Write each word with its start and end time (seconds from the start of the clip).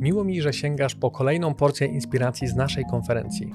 Miło 0.00 0.24
mi, 0.24 0.42
że 0.42 0.52
sięgasz 0.52 0.94
po 0.94 1.10
kolejną 1.10 1.54
porcję 1.54 1.86
inspiracji 1.86 2.48
z 2.48 2.54
naszej 2.54 2.84
konferencji. 2.84 3.52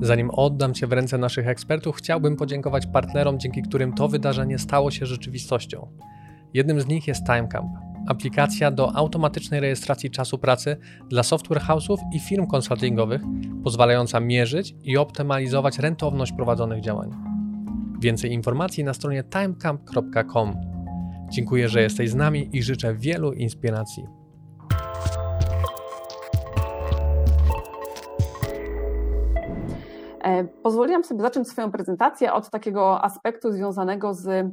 Zanim 0.00 0.30
oddam 0.30 0.74
Cię 0.74 0.86
w 0.86 0.92
ręce 0.92 1.18
naszych 1.18 1.48
ekspertów, 1.48 1.96
chciałbym 1.96 2.36
podziękować 2.36 2.86
partnerom, 2.86 3.38
dzięki 3.38 3.62
którym 3.62 3.92
to 3.92 4.08
wydarzenie 4.08 4.58
stało 4.58 4.90
się 4.90 5.06
rzeczywistością. 5.06 5.88
Jednym 6.54 6.80
z 6.80 6.86
nich 6.86 7.08
jest 7.08 7.26
Timecamp, 7.26 7.70
aplikacja 8.06 8.70
do 8.70 8.96
automatycznej 8.96 9.60
rejestracji 9.60 10.10
czasu 10.10 10.38
pracy 10.38 10.76
dla 11.08 11.22
software 11.22 11.62
house'ów 11.62 11.96
i 12.12 12.20
firm 12.20 12.46
konsultingowych, 12.46 13.22
pozwalająca 13.64 14.20
mierzyć 14.20 14.74
i 14.84 14.96
optymalizować 14.96 15.78
rentowność 15.78 16.32
prowadzonych 16.32 16.80
działań. 16.80 17.10
Więcej 18.00 18.32
informacji 18.32 18.84
na 18.84 18.94
stronie 18.94 19.24
timecamp.com. 19.24 20.56
Dziękuję, 21.30 21.68
że 21.68 21.82
jesteś 21.82 22.10
z 22.10 22.14
nami 22.14 22.48
i 22.52 22.62
życzę 22.62 22.94
wielu 22.94 23.32
inspiracji. 23.32 24.21
Pozwoliłam 30.62 31.04
sobie 31.04 31.22
zacząć 31.22 31.48
swoją 31.48 31.72
prezentację 31.72 32.32
od 32.32 32.50
takiego 32.50 33.04
aspektu 33.04 33.52
związanego 33.52 34.14
z 34.14 34.46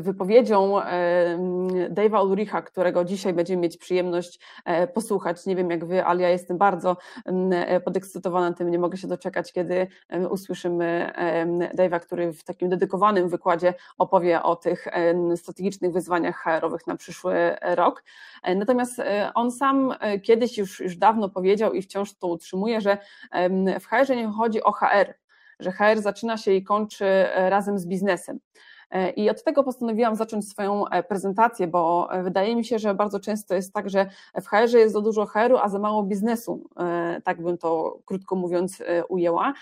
wypowiedzią 0.00 0.80
Dave'a 1.90 2.26
Ulricha, 2.26 2.62
którego 2.62 3.04
dzisiaj 3.04 3.32
będziemy 3.32 3.62
mieć 3.62 3.76
przyjemność 3.76 4.40
e, 4.64 4.86
posłuchać. 4.86 5.46
Nie 5.46 5.56
wiem 5.56 5.70
jak 5.70 5.84
wy, 5.84 6.04
ale 6.04 6.22
ja 6.22 6.28
jestem 6.28 6.58
bardzo 6.58 6.96
e, 7.26 7.80
podekscytowana 7.80 8.52
tym, 8.52 8.70
nie 8.70 8.78
mogę 8.78 8.96
się 8.98 9.08
doczekać, 9.08 9.52
kiedy 9.52 9.86
usłyszymy 10.30 11.12
Dave'a, 11.74 12.00
który 12.00 12.32
w 12.32 12.44
takim 12.44 12.68
dedykowanym 12.68 13.28
wykładzie 13.28 13.74
opowie 13.98 14.42
o 14.42 14.56
tych 14.56 14.88
strategicznych 15.36 15.92
wyzwaniach 15.92 16.36
HR-owych 16.36 16.86
na 16.86 16.96
przyszły 16.96 17.56
rok. 17.62 18.04
E, 18.42 18.54
natomiast 18.54 19.02
on 19.34 19.52
sam 19.52 19.94
kiedyś 20.22 20.58
już, 20.58 20.80
już 20.80 20.96
dawno 20.96 21.28
powiedział 21.28 21.72
i 21.72 21.82
wciąż 21.82 22.14
to 22.14 22.26
utrzymuje, 22.26 22.80
że 22.80 22.98
w 23.80 23.86
HR 23.86 24.16
nie 24.16 24.28
chodzi 24.28 24.62
o 24.62 24.72
HR, 24.72 25.14
że 25.60 25.72
HR 25.72 26.00
zaczyna 26.00 26.36
się 26.36 26.52
i 26.52 26.64
kończy 26.64 27.04
razem 27.34 27.78
z 27.78 27.86
biznesem. 27.86 28.40
E, 28.90 29.10
I 29.10 29.30
od 29.30 29.42
tego 29.42 29.64
postanowiłam 29.64 30.16
zacząć 30.16 30.48
swoją 30.48 30.88
e, 30.88 31.02
prezentację, 31.02 31.66
bo 31.66 32.08
e, 32.12 32.22
wydaje 32.22 32.56
mi 32.56 32.64
się, 32.64 32.78
że 32.78 32.94
bardzo 32.94 33.20
często 33.20 33.54
jest 33.54 33.72
tak, 33.72 33.90
że 33.90 34.06
w 34.42 34.46
HR 34.46 34.78
jest 34.78 34.92
za 34.92 35.00
dużo 35.00 35.26
HR-u, 35.26 35.56
a 35.56 35.68
za 35.68 35.78
mało 35.78 36.02
biznesu, 36.02 36.70
tak 37.24 37.42
bym 37.42 37.58
to 37.58 37.98
krótko 38.04 38.36
mówiąc 38.36 38.82
ujęła. 39.08 39.52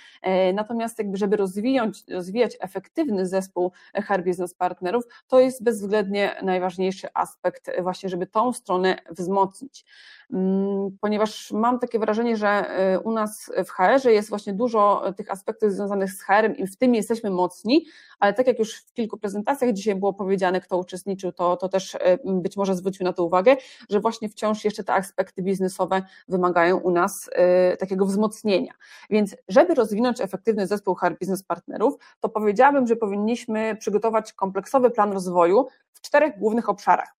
Natomiast 0.55 0.99
jakby, 0.99 1.17
żeby 1.17 1.37
rozwijać, 1.37 2.05
rozwijać 2.11 2.57
efektywny 2.61 3.27
zespół 3.27 3.73
HR 3.95 4.25
Business 4.25 4.55
Partnerów, 4.55 5.05
to 5.29 5.41
jest 5.41 5.63
bezwzględnie 5.63 6.37
najważniejszy 6.43 7.09
aspekt 7.15 7.71
właśnie, 7.83 8.09
żeby 8.09 8.27
tą 8.27 8.53
stronę 8.53 8.99
wzmocnić. 9.11 9.85
Mm, 10.33 10.91
ponieważ 11.01 11.53
mam 11.53 11.79
takie 11.79 11.99
wrażenie, 11.99 12.37
że 12.37 12.71
y, 12.97 13.01
u 13.01 13.13
nas 13.13 13.51
w 13.65 13.71
HR 13.71 14.09
jest 14.09 14.29
właśnie 14.29 14.53
dużo 14.53 15.13
tych 15.17 15.31
aspektów 15.31 15.73
związanych 15.73 16.13
z 16.13 16.23
HR 16.23 16.55
i 16.57 16.67
w 16.67 16.77
tym 16.77 16.95
jesteśmy 16.95 17.31
mocni, 17.31 17.87
ale 18.19 18.35
tak 18.35 18.47
jak 18.47 18.59
już 18.59 18.75
w 18.75 18.93
kilku 18.93 19.19
prezentacjach 19.19 19.73
dzisiaj 19.73 19.95
było 19.95 20.13
powiedziane, 20.13 20.61
kto 20.61 20.79
uczestniczył, 20.79 21.33
to, 21.33 21.57
to 21.57 21.69
też 21.69 21.95
y, 21.95 21.99
być 22.25 22.57
może 22.57 22.77
zwrócił 22.77 23.05
na 23.05 23.13
to 23.13 23.25
uwagę, 23.25 23.57
że 23.91 24.01
właśnie 24.01 24.29
wciąż 24.29 24.65
jeszcze 24.65 24.85
te 24.85 24.95
aspekty 24.95 25.43
biznesowe 25.43 26.03
wymagają 26.29 26.77
u 26.79 26.91
nas 26.91 27.31
y, 27.73 27.77
takiego 27.77 28.07
wzmocnienia. 28.07 28.73
Więc 29.11 29.37
żeby 29.49 29.75
rozwinąć 29.75 30.21
efektywny 30.21 30.67
zespół 30.67 30.95
HR 30.95 31.19
Business 31.21 31.43
Partnerów, 31.43 31.95
to 32.21 32.29
powiedziałabym, 32.29 32.87
że 32.87 32.97
powinniśmy 32.97 33.77
przygotować 33.77 34.33
kompleksowy 34.33 34.91
plan 34.91 35.13
rozwoju 35.13 35.67
w 35.93 36.01
czterech 36.01 36.39
głównych 36.39 36.69
obszarach. 36.69 37.18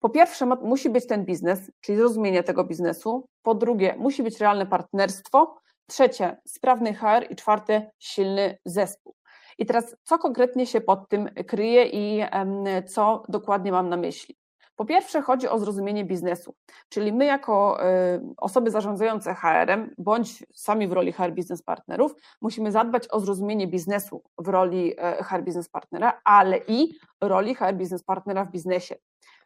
Po 0.00 0.08
pierwsze, 0.08 0.46
musi 0.46 0.90
być 0.90 1.06
ten 1.06 1.24
biznes, 1.24 1.70
czyli 1.80 1.98
zrozumienie 1.98 2.42
tego 2.42 2.64
biznesu. 2.64 3.28
Po 3.42 3.54
drugie, 3.54 3.94
musi 3.98 4.22
być 4.22 4.40
realne 4.40 4.66
partnerstwo. 4.66 5.58
Trzecie, 5.86 6.36
sprawny 6.46 6.94
HR 6.94 7.26
i 7.30 7.36
czwarte, 7.36 7.90
silny 7.98 8.58
zespół. 8.64 9.14
I 9.58 9.66
teraz, 9.66 9.96
co 10.02 10.18
konkretnie 10.18 10.66
się 10.66 10.80
pod 10.80 11.08
tym 11.08 11.28
kryje 11.46 11.84
i 11.86 12.22
co 12.86 13.22
dokładnie 13.28 13.72
mam 13.72 13.88
na 13.88 13.96
myśli? 13.96 14.36
Po 14.78 14.84
pierwsze, 14.84 15.22
chodzi 15.22 15.48
o 15.48 15.58
zrozumienie 15.58 16.04
biznesu, 16.04 16.54
czyli 16.88 17.12
my, 17.12 17.24
jako 17.24 17.78
y, 18.16 18.20
osoby 18.36 18.70
zarządzające 18.70 19.34
HR-em, 19.34 19.94
bądź 19.98 20.46
sami 20.54 20.88
w 20.88 20.92
roli 20.92 21.12
HR 21.12 21.32
Business 21.32 21.62
Partnerów, 21.62 22.14
musimy 22.40 22.72
zadbać 22.72 23.08
o 23.10 23.20
zrozumienie 23.20 23.66
biznesu 23.66 24.22
w 24.38 24.48
roli 24.48 24.94
e, 24.98 25.24
HR 25.24 25.42
Business 25.42 25.68
Partnera, 25.68 26.20
ale 26.24 26.58
i 26.68 26.94
roli 27.20 27.54
HR 27.54 27.74
Business 27.74 28.02
Partnera 28.02 28.44
w 28.44 28.50
biznesie. 28.50 28.94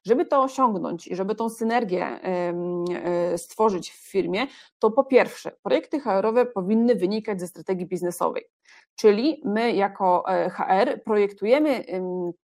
Żeby 0.04 0.24
to 0.24 0.42
osiągnąć 0.42 1.06
i 1.06 1.16
żeby 1.16 1.34
tą 1.34 1.48
synergię 1.48 2.06
e, 2.06 3.38
stworzyć 3.38 3.90
w 3.90 4.10
firmie, 4.10 4.46
to 4.78 4.90
po 4.90 5.04
pierwsze, 5.04 5.52
projekty 5.62 6.00
HR-owe 6.00 6.46
powinny 6.46 6.94
wynikać 6.94 7.40
ze 7.40 7.46
strategii 7.46 7.86
biznesowej. 7.86 8.44
Czyli 8.96 9.42
my 9.44 9.72
jako 9.72 10.24
e, 10.28 10.50
HR 10.50 11.02
projektujemy 11.04 11.84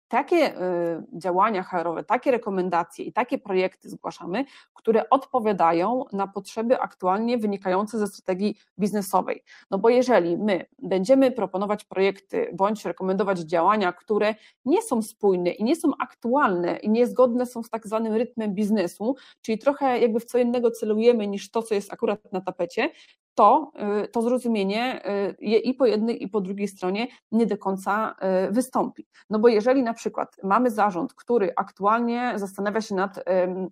takie 0.08 0.62
y, 0.62 1.04
działania 1.14 1.64
HR-owe, 1.64 2.04
takie 2.04 2.32
rekomendacje 2.32 3.06
i 3.06 3.14
takie 3.14 3.38
projekty 3.38 3.90
zgłaszamy, 3.90 4.46
które 4.74 5.10
odpowiadają 5.10 6.06
na 6.14 6.28
potrzeby 6.28 6.80
aktualnie 6.80 7.38
wynikające 7.38 8.00
ze 8.00 8.08
strategii 8.08 8.58
biznesowej. 8.80 9.44
No 9.72 9.78
bo 9.78 9.90
jeżeli 9.90 10.38
my 10.38 10.66
będziemy 10.80 11.32
proponować 11.32 11.84
projekty 11.84 12.50
bądź 12.54 12.86
rekomendować 12.86 13.40
działania, 13.40 13.94
które 13.94 14.36
nie 14.66 14.82
są 14.82 15.02
spójne 15.02 15.50
i 15.50 15.64
nie 15.64 15.76
są 15.76 15.92
aktualne 16.00 16.78
i 16.78 16.90
niezgodne 16.90 17.46
są 17.46 17.64
z 17.64 17.70
tak 17.70 17.88
zwanym 17.88 18.14
rytmem 18.14 18.54
biznesu, 18.54 19.16
czyli 19.42 19.58
trochę 19.58 20.00
jakby 20.00 20.20
w 20.20 20.26
co 20.26 20.38
innego 20.38 20.72
celujemy 20.72 21.28
niż 21.28 21.52
to, 21.52 21.64
co 21.64 21.76
jest 21.76 21.94
akurat 21.94 22.32
na 22.32 22.42
tapecie, 22.42 22.90
to, 23.36 23.72
y, 24.04 24.08
to 24.08 24.22
zrozumienie 24.22 25.02
i 25.40 25.74
po 25.74 25.86
jednej, 25.86 26.17
i 26.18 26.28
po 26.28 26.42
drugiej 26.42 26.68
stronie 26.68 27.08
nie 27.32 27.46
do 27.46 27.58
końca 27.58 28.16
y, 28.48 28.52
wystąpi. 28.52 29.08
No 29.30 29.40
bo 29.40 29.48
jeżeli 29.48 29.84
na 29.84 29.94
przykład 29.94 30.36
mamy 30.44 30.72
zarząd, 30.72 31.14
który 31.14 31.54
aktualnie 31.56 32.34
zastanawia 32.36 32.82
się 32.82 32.96
nad 32.96 33.24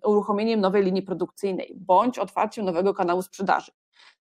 uruchomieniem 0.04 0.60
nowej 0.60 0.84
linii 0.84 1.02
produkcyjnej 1.02 1.74
bądź 1.76 2.18
otwarciem 2.18 2.64
nowego 2.64 2.94
kanału 2.94 3.22
sprzedaży, 3.22 3.72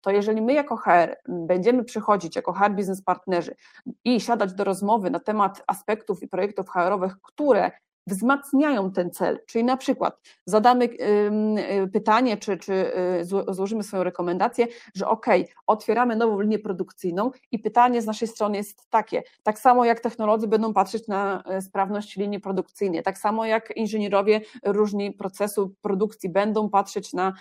to 0.01 0.11
jeżeli 0.11 0.41
my 0.41 0.53
jako 0.53 0.77
HR 0.77 1.15
będziemy 1.27 1.83
przychodzić 1.83 2.35
jako 2.35 2.53
HR 2.53 2.71
biznes 2.71 3.01
partnerzy 3.03 3.55
i 4.03 4.21
siadać 4.21 4.53
do 4.53 4.63
rozmowy 4.63 5.09
na 5.09 5.19
temat 5.19 5.63
aspektów 5.67 6.23
i 6.23 6.27
projektów 6.27 6.69
HR-owych, 6.69 7.21
które 7.21 7.71
wzmacniają 8.07 8.91
ten 8.91 9.11
cel. 9.11 9.39
Czyli 9.45 9.63
na 9.63 9.77
przykład 9.77 10.21
zadamy 10.45 10.85
y, 10.85 11.87
pytanie, 11.93 12.37
czy, 12.37 12.57
czy 12.57 12.73
y, 13.21 13.53
złożymy 13.53 13.83
swoją 13.83 14.03
rekomendację, 14.03 14.67
że 14.93 15.07
ok, 15.07 15.25
otwieramy 15.67 16.15
nową 16.15 16.39
linię 16.39 16.59
produkcyjną 16.59 17.31
i 17.51 17.59
pytanie 17.59 18.01
z 18.01 18.05
naszej 18.05 18.27
strony 18.27 18.57
jest 18.57 18.89
takie, 18.89 19.23
tak 19.43 19.59
samo 19.59 19.85
jak 19.85 19.99
technolodzy 19.99 20.47
będą 20.47 20.73
patrzeć 20.73 21.07
na 21.07 21.43
e, 21.43 21.61
sprawność 21.61 22.15
linii 22.17 22.39
produkcyjnej, 22.39 23.03
tak 23.03 23.17
samo 23.17 23.45
jak 23.45 23.77
inżynierowie 23.77 24.41
różni 24.65 25.11
procesu 25.11 25.75
produkcji 25.81 26.29
będą 26.29 26.69
patrzeć 26.69 27.13
na 27.13 27.33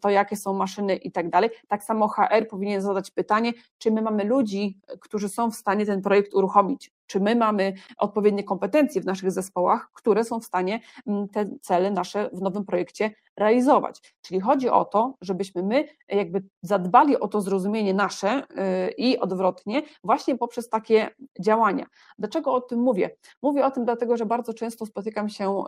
to, 0.00 0.10
jakie 0.10 0.36
są 0.36 0.54
maszyny 0.54 0.96
i 0.96 1.12
tak 1.12 1.30
dalej, 1.30 1.50
tak 1.68 1.84
samo 1.84 2.08
HR 2.08 2.48
powinien 2.50 2.82
zadać 2.82 3.10
pytanie, 3.10 3.52
czy 3.78 3.90
my 3.90 4.02
mamy 4.02 4.24
ludzi, 4.24 4.78
którzy 5.00 5.28
są 5.28 5.50
w 5.50 5.54
stanie 5.54 5.86
ten 5.86 6.02
projekt 6.02 6.34
uruchomić, 6.34 6.92
czy 7.06 7.20
my 7.20 7.36
mamy 7.36 7.72
odpowiednie 7.98 8.44
kompetencje 8.44 9.02
w 9.02 9.06
naszych 9.06 9.30
zespołach, 9.30 9.90
które 9.92 10.24
są 10.24 10.40
w 10.40 10.44
stanie 10.44 10.80
mm, 11.06 11.28
te 11.28 11.44
cele 11.62 11.90
nasze 11.90 12.30
w 12.32 12.40
nowym 12.40 12.64
projekcie 12.64 13.10
realizować. 13.36 14.14
Czyli 14.22 14.40
chodzi 14.40 14.68
o 14.68 14.84
to, 14.84 15.14
żebyśmy 15.20 15.62
my 15.62 15.84
jakby 16.08 16.42
zadbali 16.62 17.20
o 17.20 17.28
to 17.28 17.40
zrozumienie 17.40 17.94
nasze 17.94 18.42
y, 18.42 18.90
i 18.90 19.18
odwrotnie, 19.18 19.82
właśnie 20.04 20.38
poprzez 20.38 20.68
takie 20.68 21.10
działania. 21.40 21.86
Dlaczego 22.18 22.54
o 22.54 22.60
tym 22.60 22.78
mówię? 22.80 23.10
Mówię 23.42 23.66
o 23.66 23.70
tym 23.70 23.84
dlatego, 23.84 24.16
że 24.16 24.26
bardzo 24.26 24.54
często 24.54 24.86
spotykam 24.86 25.28
się 25.28 25.64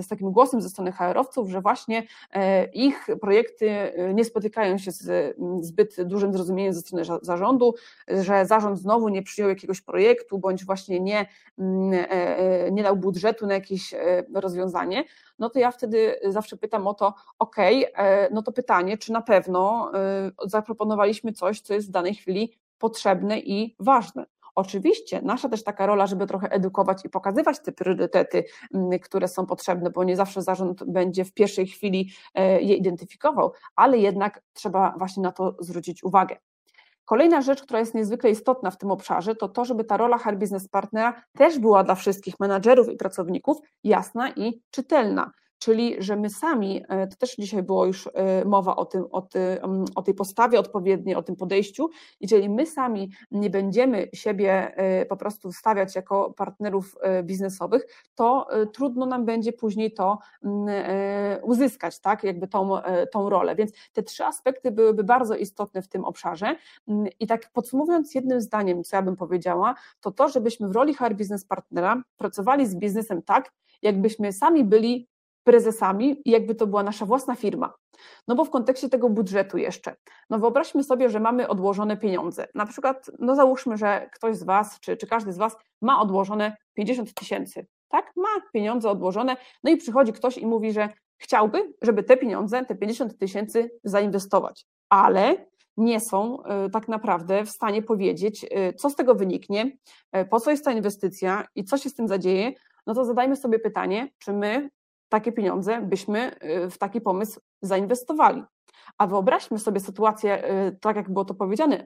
z 0.00 0.08
takim 0.08 0.32
głosem 0.32 0.60
ze 0.60 0.68
strony 0.68 0.92
HR-owców, 0.92 1.48
że 1.48 1.60
właśnie 1.60 2.02
e, 2.32 2.64
ich 2.64 3.06
projekty 3.20 3.70
nie 4.14 4.24
spotykają 4.24 4.78
się 4.78 4.90
z 4.90 5.36
zbyt 5.60 6.02
dużym 6.02 6.32
zrozumieniem 6.32 6.72
ze 6.72 6.80
strony 6.80 7.04
zarządu, 7.22 7.74
że 8.08 8.46
zarząd 8.46 8.78
znowu 8.78 9.08
nie 9.08 9.22
przyjął 9.22 9.48
jakiegoś 9.50 9.80
projektu, 9.80 10.38
bądź 10.38 10.64
właśnie 10.64 11.00
nie, 11.00 11.20
e, 11.20 12.10
e, 12.10 12.72
nie 12.72 12.82
dał 12.82 12.96
budżetu 12.96 13.46
na 13.46 13.54
jakieś 13.54 13.94
rozwiązanie, 14.34 15.04
no 15.38 15.50
to 15.50 15.58
ja 15.58 15.70
wtedy 15.70 16.20
zawsze 16.28 16.56
pytam 16.56 16.86
o 16.86 16.94
to, 16.94 17.14
ok, 17.38 17.56
e, 17.58 18.28
no 18.34 18.42
to 18.42 18.52
pytanie, 18.52 18.98
czy 18.98 19.12
na 19.12 19.22
pewno 19.22 19.90
e, 19.94 20.30
zaproponowaliśmy 20.44 21.32
coś, 21.32 21.60
co 21.60 21.74
jest 21.74 21.88
w 21.88 21.90
danej 21.90 22.14
chwili 22.14 22.58
potrzebne 22.78 23.38
i 23.38 23.76
ważne. 23.78 24.26
Oczywiście 24.54 25.22
nasza 25.22 25.48
też 25.48 25.64
taka 25.64 25.86
rola, 25.86 26.06
żeby 26.06 26.26
trochę 26.26 26.48
edukować 26.48 27.04
i 27.04 27.08
pokazywać 27.08 27.60
te 27.60 27.72
priorytety, 27.72 28.44
które 29.02 29.28
są 29.28 29.46
potrzebne, 29.46 29.90
bo 29.90 30.04
nie 30.04 30.16
zawsze 30.16 30.42
zarząd 30.42 30.84
będzie 30.84 31.24
w 31.24 31.32
pierwszej 31.32 31.66
chwili 31.66 32.10
e, 32.34 32.62
je 32.62 32.74
identyfikował, 32.74 33.52
ale 33.76 33.98
jednak 33.98 34.42
trzeba 34.52 34.94
właśnie 34.98 35.22
na 35.22 35.32
to 35.32 35.56
zwrócić 35.60 36.04
uwagę. 36.04 36.36
Kolejna 37.06 37.42
rzecz, 37.42 37.62
która 37.62 37.78
jest 37.78 37.94
niezwykle 37.94 38.30
istotna 38.30 38.70
w 38.70 38.78
tym 38.78 38.90
obszarze, 38.90 39.34
to 39.34 39.48
to, 39.48 39.64
żeby 39.64 39.84
ta 39.84 39.96
rola 39.96 40.18
HR 40.18 40.36
Business 40.36 40.68
Partnera 40.68 41.22
też 41.32 41.58
była 41.58 41.84
dla 41.84 41.94
wszystkich 41.94 42.40
menadżerów 42.40 42.88
i 42.88 42.96
pracowników 42.96 43.58
jasna 43.84 44.30
i 44.30 44.62
czytelna. 44.70 45.30
Czyli 45.66 45.96
że 45.98 46.16
my 46.16 46.30
sami, 46.30 46.84
to 47.10 47.16
też 47.16 47.36
dzisiaj 47.36 47.62
było 47.62 47.86
już 47.86 48.08
mowa 48.44 48.76
o, 48.76 48.84
tym, 48.84 49.04
o, 49.12 49.28
o 49.94 50.02
tej 50.02 50.14
postawie 50.14 50.60
odpowiedniej, 50.60 51.14
o 51.14 51.22
tym 51.22 51.36
podejściu, 51.36 51.90
jeżeli 52.20 52.48
my 52.48 52.66
sami 52.66 53.10
nie 53.30 53.50
będziemy 53.50 54.08
siebie 54.14 54.76
po 55.08 55.16
prostu 55.16 55.52
stawiać 55.52 55.96
jako 55.96 56.34
partnerów 56.36 56.96
biznesowych, 57.22 57.86
to 58.14 58.46
trudno 58.72 59.06
nam 59.06 59.24
będzie 59.24 59.52
później 59.52 59.92
to 59.92 60.18
uzyskać, 61.42 62.00
tak, 62.00 62.24
jakby 62.24 62.48
tą, 62.48 62.70
tą 63.12 63.30
rolę. 63.30 63.56
Więc 63.56 63.72
te 63.92 64.02
trzy 64.02 64.24
aspekty 64.24 64.70
byłyby 64.70 65.04
bardzo 65.04 65.36
istotne 65.36 65.82
w 65.82 65.88
tym 65.88 66.04
obszarze. 66.04 66.56
I 67.20 67.26
tak 67.26 67.50
podsumowując 67.52 68.14
jednym 68.14 68.40
zdaniem, 68.40 68.84
co 68.84 68.96
ja 68.96 69.02
bym 69.02 69.16
powiedziała, 69.16 69.74
to 70.00 70.10
to, 70.10 70.28
żebyśmy 70.28 70.68
w 70.68 70.72
roli 70.72 70.94
HR 70.94 71.14
Business 71.14 71.44
Partnera 71.44 72.02
pracowali 72.16 72.66
z 72.66 72.74
biznesem 72.74 73.22
tak, 73.22 73.52
jakbyśmy 73.82 74.32
sami 74.32 74.64
byli 74.64 75.08
prezesami 75.46 76.22
i 76.24 76.30
jakby 76.30 76.54
to 76.54 76.66
była 76.66 76.82
nasza 76.82 77.06
własna 77.06 77.34
firma. 77.34 77.74
No 78.28 78.34
bo 78.34 78.44
w 78.44 78.50
kontekście 78.50 78.88
tego 78.88 79.08
budżetu 79.08 79.58
jeszcze, 79.58 79.96
no 80.30 80.38
wyobraźmy 80.38 80.84
sobie, 80.84 81.10
że 81.10 81.20
mamy 81.20 81.48
odłożone 81.48 81.96
pieniądze. 81.96 82.46
Na 82.54 82.66
przykład, 82.66 83.10
no 83.18 83.34
załóżmy, 83.34 83.76
że 83.76 84.10
ktoś 84.14 84.36
z 84.36 84.42
Was, 84.42 84.80
czy, 84.80 84.96
czy 84.96 85.06
każdy 85.06 85.32
z 85.32 85.38
Was 85.38 85.56
ma 85.82 86.00
odłożone 86.00 86.56
50 86.74 87.14
tysięcy, 87.14 87.66
tak? 87.88 88.12
Ma 88.16 88.28
pieniądze 88.52 88.90
odłożone, 88.90 89.36
no 89.64 89.70
i 89.70 89.76
przychodzi 89.76 90.12
ktoś 90.12 90.38
i 90.38 90.46
mówi, 90.46 90.72
że 90.72 90.88
chciałby, 91.18 91.74
żeby 91.82 92.02
te 92.02 92.16
pieniądze, 92.16 92.64
te 92.64 92.74
50 92.74 93.18
tysięcy 93.18 93.70
zainwestować, 93.84 94.66
ale 94.88 95.46
nie 95.76 96.00
są 96.00 96.42
e, 96.42 96.70
tak 96.70 96.88
naprawdę 96.88 97.44
w 97.44 97.50
stanie 97.50 97.82
powiedzieć, 97.82 98.46
e, 98.50 98.72
co 98.72 98.90
z 98.90 98.96
tego 98.96 99.14
wyniknie, 99.14 99.76
e, 100.12 100.24
po 100.24 100.40
co 100.40 100.50
jest 100.50 100.64
ta 100.64 100.72
inwestycja 100.72 101.44
i 101.54 101.64
co 101.64 101.78
się 101.78 101.90
z 101.90 101.94
tym 101.94 102.08
zadzieje, 102.08 102.52
no 102.86 102.94
to 102.94 103.04
zadajmy 103.04 103.36
sobie 103.36 103.58
pytanie, 103.58 104.08
czy 104.18 104.32
my 104.32 104.70
takie 105.08 105.32
pieniądze 105.32 105.80
byśmy 105.82 106.30
w 106.70 106.78
taki 106.78 107.00
pomysł 107.00 107.40
zainwestowali. 107.62 108.44
A 108.98 109.06
wyobraźmy 109.06 109.58
sobie 109.58 109.80
sytuację, 109.80 110.50
y, 110.68 110.78
tak 110.80 110.96
jak 110.96 111.10
było 111.10 111.24
to 111.24 111.34
powiedziane, 111.34 111.84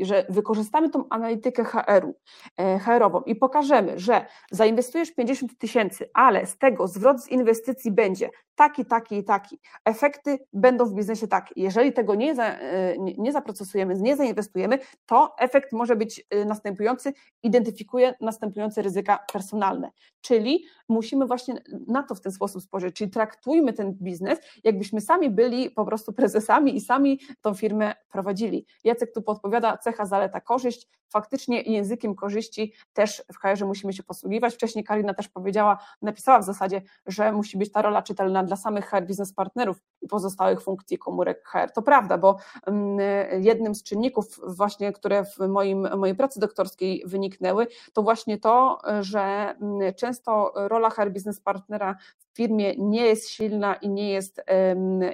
że 0.00 0.26
wykorzystamy 0.28 0.90
tą 0.90 1.04
analitykę 1.10 1.64
HR-u, 1.64 2.14
e, 2.56 2.78
HR-ową 2.78 3.20
i 3.20 3.34
pokażemy, 3.34 3.98
że 3.98 4.26
zainwestujesz 4.50 5.14
50 5.14 5.58
tysięcy, 5.58 6.10
ale 6.14 6.46
z 6.46 6.58
tego 6.58 6.88
zwrot 6.88 7.22
z 7.22 7.28
inwestycji 7.28 7.90
będzie 7.90 8.30
taki, 8.58 8.84
taki 8.84 9.16
i 9.16 9.24
taki. 9.24 9.58
Efekty 9.84 10.38
będą 10.52 10.84
w 10.84 10.94
biznesie 10.94 11.28
takie. 11.28 11.52
Jeżeli 11.56 11.92
tego 11.92 12.14
nie, 12.14 12.34
za, 12.34 12.44
e, 12.44 12.98
nie 12.98 13.32
zaprocesujemy, 13.32 13.94
nie 13.94 14.16
zainwestujemy, 14.16 14.78
to 15.06 15.34
efekt 15.38 15.72
może 15.72 15.96
być 15.96 16.26
y, 16.34 16.44
następujący, 16.44 17.12
identyfikuje 17.42 18.14
następujące 18.20 18.82
ryzyka 18.82 19.18
personalne. 19.32 19.90
Czyli 20.20 20.64
musimy 20.88 21.26
właśnie 21.26 21.54
na 21.86 22.02
to 22.02 22.14
w 22.14 22.20
ten 22.20 22.32
sposób 22.32 22.62
spojrzeć, 22.62 22.96
czyli 22.96 23.10
traktujmy 23.10 23.72
ten 23.72 23.92
biznes, 23.94 24.38
jakbyśmy 24.64 25.00
sami 25.00 25.30
byli 25.30 25.70
po 25.70 25.84
prostu 25.84 26.12
prezesami 26.12 26.76
i 26.76 26.80
sami 26.80 27.20
tą 27.40 27.54
firmę 27.54 27.94
prowadzili. 28.08 28.66
Jacek 28.84 29.12
tu 29.14 29.22
podpowiada 29.22 29.76
cecha, 29.76 30.06
zaleta, 30.06 30.40
korzyść. 30.40 30.88
Faktycznie 31.08 31.62
językiem 31.62 32.14
korzyści 32.14 32.72
też 32.92 33.22
w 33.32 33.36
HR 33.38 33.66
musimy 33.66 33.92
się 33.92 34.02
posługiwać. 34.02 34.54
Wcześniej 34.54 34.84
Karina 34.84 35.14
też 35.14 35.28
powiedziała, 35.28 35.78
napisała 36.02 36.38
w 36.38 36.44
zasadzie, 36.44 36.82
że 37.06 37.32
musi 37.32 37.58
być 37.58 37.72
ta 37.72 37.82
rola 37.82 38.02
czytelna 38.02 38.47
dla 38.48 38.56
samych 38.56 38.86
HR 38.90 39.02
biznes 39.02 39.32
partnerów 39.32 39.76
i 40.02 40.08
pozostałych 40.08 40.60
funkcji 40.60 40.98
komórek 40.98 41.48
HR. 41.48 41.70
To 41.74 41.82
prawda, 41.82 42.18
bo 42.18 42.36
mm, 42.66 42.98
jednym 43.42 43.74
z 43.74 43.82
czynników 43.82 44.40
właśnie, 44.46 44.92
które 44.92 45.24
w 45.24 45.38
moim, 45.38 45.98
mojej 45.98 46.16
pracy 46.16 46.40
doktorskiej 46.40 47.02
wyniknęły, 47.06 47.66
to 47.92 48.02
właśnie 48.02 48.38
to, 48.38 48.78
że 49.00 49.20
mm, 49.20 49.94
często 49.94 50.52
rola 50.54 50.90
HR 50.90 51.10
biznes 51.10 51.40
partnera 51.40 51.96
firmie 52.38 52.74
nie 52.76 53.06
jest 53.06 53.28
silna 53.30 53.74
i 53.74 53.88
nie 53.88 54.10
jest, 54.10 54.42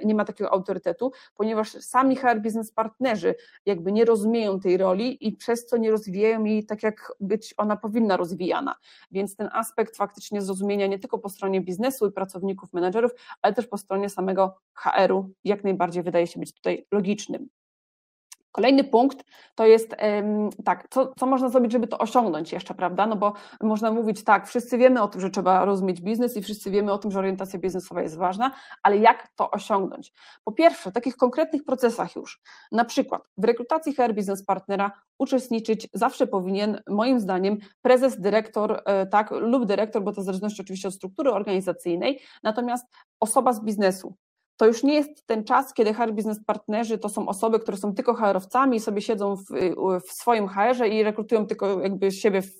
nie 0.05 0.15
ma 0.15 0.25
takiego 0.25 0.51
autorytetu, 0.51 1.11
ponieważ 1.35 1.71
sami 1.71 2.15
HR 2.15 2.39
biznes 2.41 2.71
partnerzy 2.71 3.35
jakby 3.65 3.91
nie 3.91 4.05
rozumieją 4.05 4.59
tej 4.59 4.77
roli 4.77 5.27
i 5.27 5.31
przez 5.31 5.65
co 5.65 5.77
nie 5.77 5.91
rozwijają 5.91 6.43
jej 6.43 6.65
tak, 6.65 6.83
jak 6.83 7.13
być 7.19 7.53
ona 7.57 7.77
powinna 7.77 8.17
rozwijana. 8.17 8.75
Więc 9.11 9.35
ten 9.35 9.49
aspekt 9.53 9.97
faktycznie 9.97 10.41
zrozumienia 10.41 10.87
nie 10.87 10.99
tylko 10.99 11.19
po 11.19 11.29
stronie 11.29 11.61
biznesu 11.61 12.07
i 12.07 12.11
pracowników, 12.11 12.73
menedżerów, 12.73 13.11
ale 13.41 13.53
też 13.53 13.67
po 13.67 13.77
stronie 13.77 14.09
samego 14.09 14.55
HR-u 14.73 15.29
jak 15.43 15.63
najbardziej 15.63 16.03
wydaje 16.03 16.27
się 16.27 16.39
być 16.39 16.53
tutaj 16.53 16.87
logicznym. 16.91 17.49
Kolejny 18.55 18.83
punkt 18.83 19.25
to 19.55 19.65
jest 19.65 19.95
tak, 20.65 20.87
co, 20.89 21.13
co 21.19 21.25
można 21.25 21.49
zrobić, 21.49 21.71
żeby 21.71 21.87
to 21.87 21.97
osiągnąć 21.97 22.51
jeszcze, 22.51 22.73
prawda? 22.73 23.05
No 23.05 23.15
bo 23.15 23.33
można 23.61 23.91
mówić 23.91 24.23
tak, 24.23 24.47
wszyscy 24.47 24.77
wiemy 24.77 25.01
o 25.01 25.07
tym, 25.07 25.21
że 25.21 25.29
trzeba 25.29 25.65
rozumieć 25.65 26.01
biznes 26.01 26.37
i 26.37 26.41
wszyscy 26.41 26.71
wiemy 26.71 26.91
o 26.91 26.97
tym, 26.97 27.11
że 27.11 27.19
orientacja 27.19 27.59
biznesowa 27.59 28.01
jest 28.01 28.17
ważna, 28.17 28.51
ale 28.83 28.97
jak 28.97 29.27
to 29.35 29.51
osiągnąć? 29.51 30.13
Po 30.43 30.51
pierwsze, 30.51 30.91
w 30.91 30.93
takich 30.93 31.15
konkretnych 31.15 31.65
procesach 31.65 32.15
już, 32.15 32.41
na 32.71 32.85
przykład 32.85 33.21
w 33.37 33.43
rekrutacji 33.43 33.93
HR 33.95 34.13
Business 34.13 34.45
Partnera 34.45 34.91
uczestniczyć 35.17 35.87
zawsze 35.93 36.27
powinien, 36.27 36.81
moim 36.87 37.19
zdaniem, 37.19 37.57
prezes, 37.81 38.21
dyrektor, 38.21 38.81
e, 38.85 39.05
tak, 39.05 39.31
lub 39.31 39.65
dyrektor, 39.65 40.03
bo 40.03 40.13
to 40.13 40.21
w 40.21 40.25
zależności 40.25 40.61
oczywiście 40.61 40.87
od 40.87 40.93
struktury 40.93 41.31
organizacyjnej, 41.31 42.19
natomiast 42.43 42.85
osoba 43.19 43.53
z 43.53 43.63
biznesu, 43.63 44.15
to 44.57 44.65
już 44.65 44.83
nie 44.83 44.93
jest 44.93 45.27
ten 45.27 45.43
czas, 45.43 45.73
kiedy 45.73 45.93
HR 45.93 46.13
Business 46.13 46.39
Partnerzy 46.45 46.97
to 46.97 47.09
są 47.09 47.27
osoby, 47.27 47.59
które 47.59 47.77
są 47.77 47.93
tylko 47.93 48.13
HR-owcami 48.13 48.77
i 48.77 48.79
sobie 48.79 49.01
siedzą 49.01 49.35
w, 49.35 49.43
w 50.07 50.11
swoim 50.11 50.47
HR-ze 50.47 50.87
i 50.87 51.03
rekrutują 51.03 51.47
tylko 51.47 51.81
jakby 51.81 52.11
siebie 52.11 52.41
w, 52.41 52.51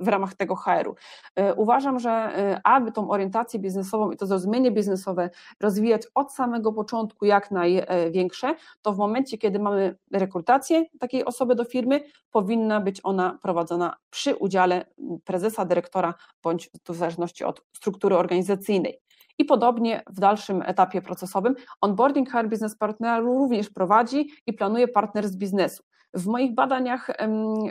w 0.00 0.08
ramach 0.08 0.34
tego 0.34 0.56
HR-u. 0.56 0.94
E, 1.36 1.54
uważam, 1.54 1.98
że 1.98 2.10
e, 2.10 2.60
aby 2.64 2.92
tą 2.92 3.10
orientację 3.10 3.60
biznesową 3.60 4.10
i 4.10 4.16
to 4.16 4.26
zrozumienie 4.26 4.70
biznesowe 4.70 5.30
rozwijać 5.60 6.02
od 6.14 6.32
samego 6.32 6.72
początku 6.72 7.24
jak 7.24 7.50
największe, 7.50 8.54
to 8.82 8.92
w 8.92 8.98
momencie, 8.98 9.38
kiedy 9.38 9.58
mamy 9.58 9.96
rekrutację 10.12 10.84
takiej 11.00 11.24
osoby 11.24 11.54
do 11.54 11.64
firmy, 11.64 12.00
powinna 12.30 12.80
być 12.80 13.00
ona 13.02 13.38
prowadzona 13.42 13.96
przy 14.10 14.36
udziale 14.36 14.84
prezesa, 15.24 15.64
dyrektora 15.64 16.14
bądź 16.42 16.70
w 16.88 16.94
zależności 16.94 17.44
od 17.44 17.64
struktury 17.76 18.16
organizacyjnej. 18.16 19.01
I 19.38 19.44
podobnie 19.44 20.02
w 20.06 20.20
dalszym 20.20 20.62
etapie 20.66 21.02
procesowym 21.02 21.54
onboarding 21.80 22.30
HR 22.30 22.48
Business 22.48 22.76
Partnera 22.76 23.18
również 23.18 23.70
prowadzi 23.70 24.30
i 24.46 24.52
planuje 24.52 24.88
partner 24.88 25.28
z 25.28 25.36
biznesu. 25.36 25.82
W 26.14 26.26
moich 26.26 26.54
badaniach 26.54 27.10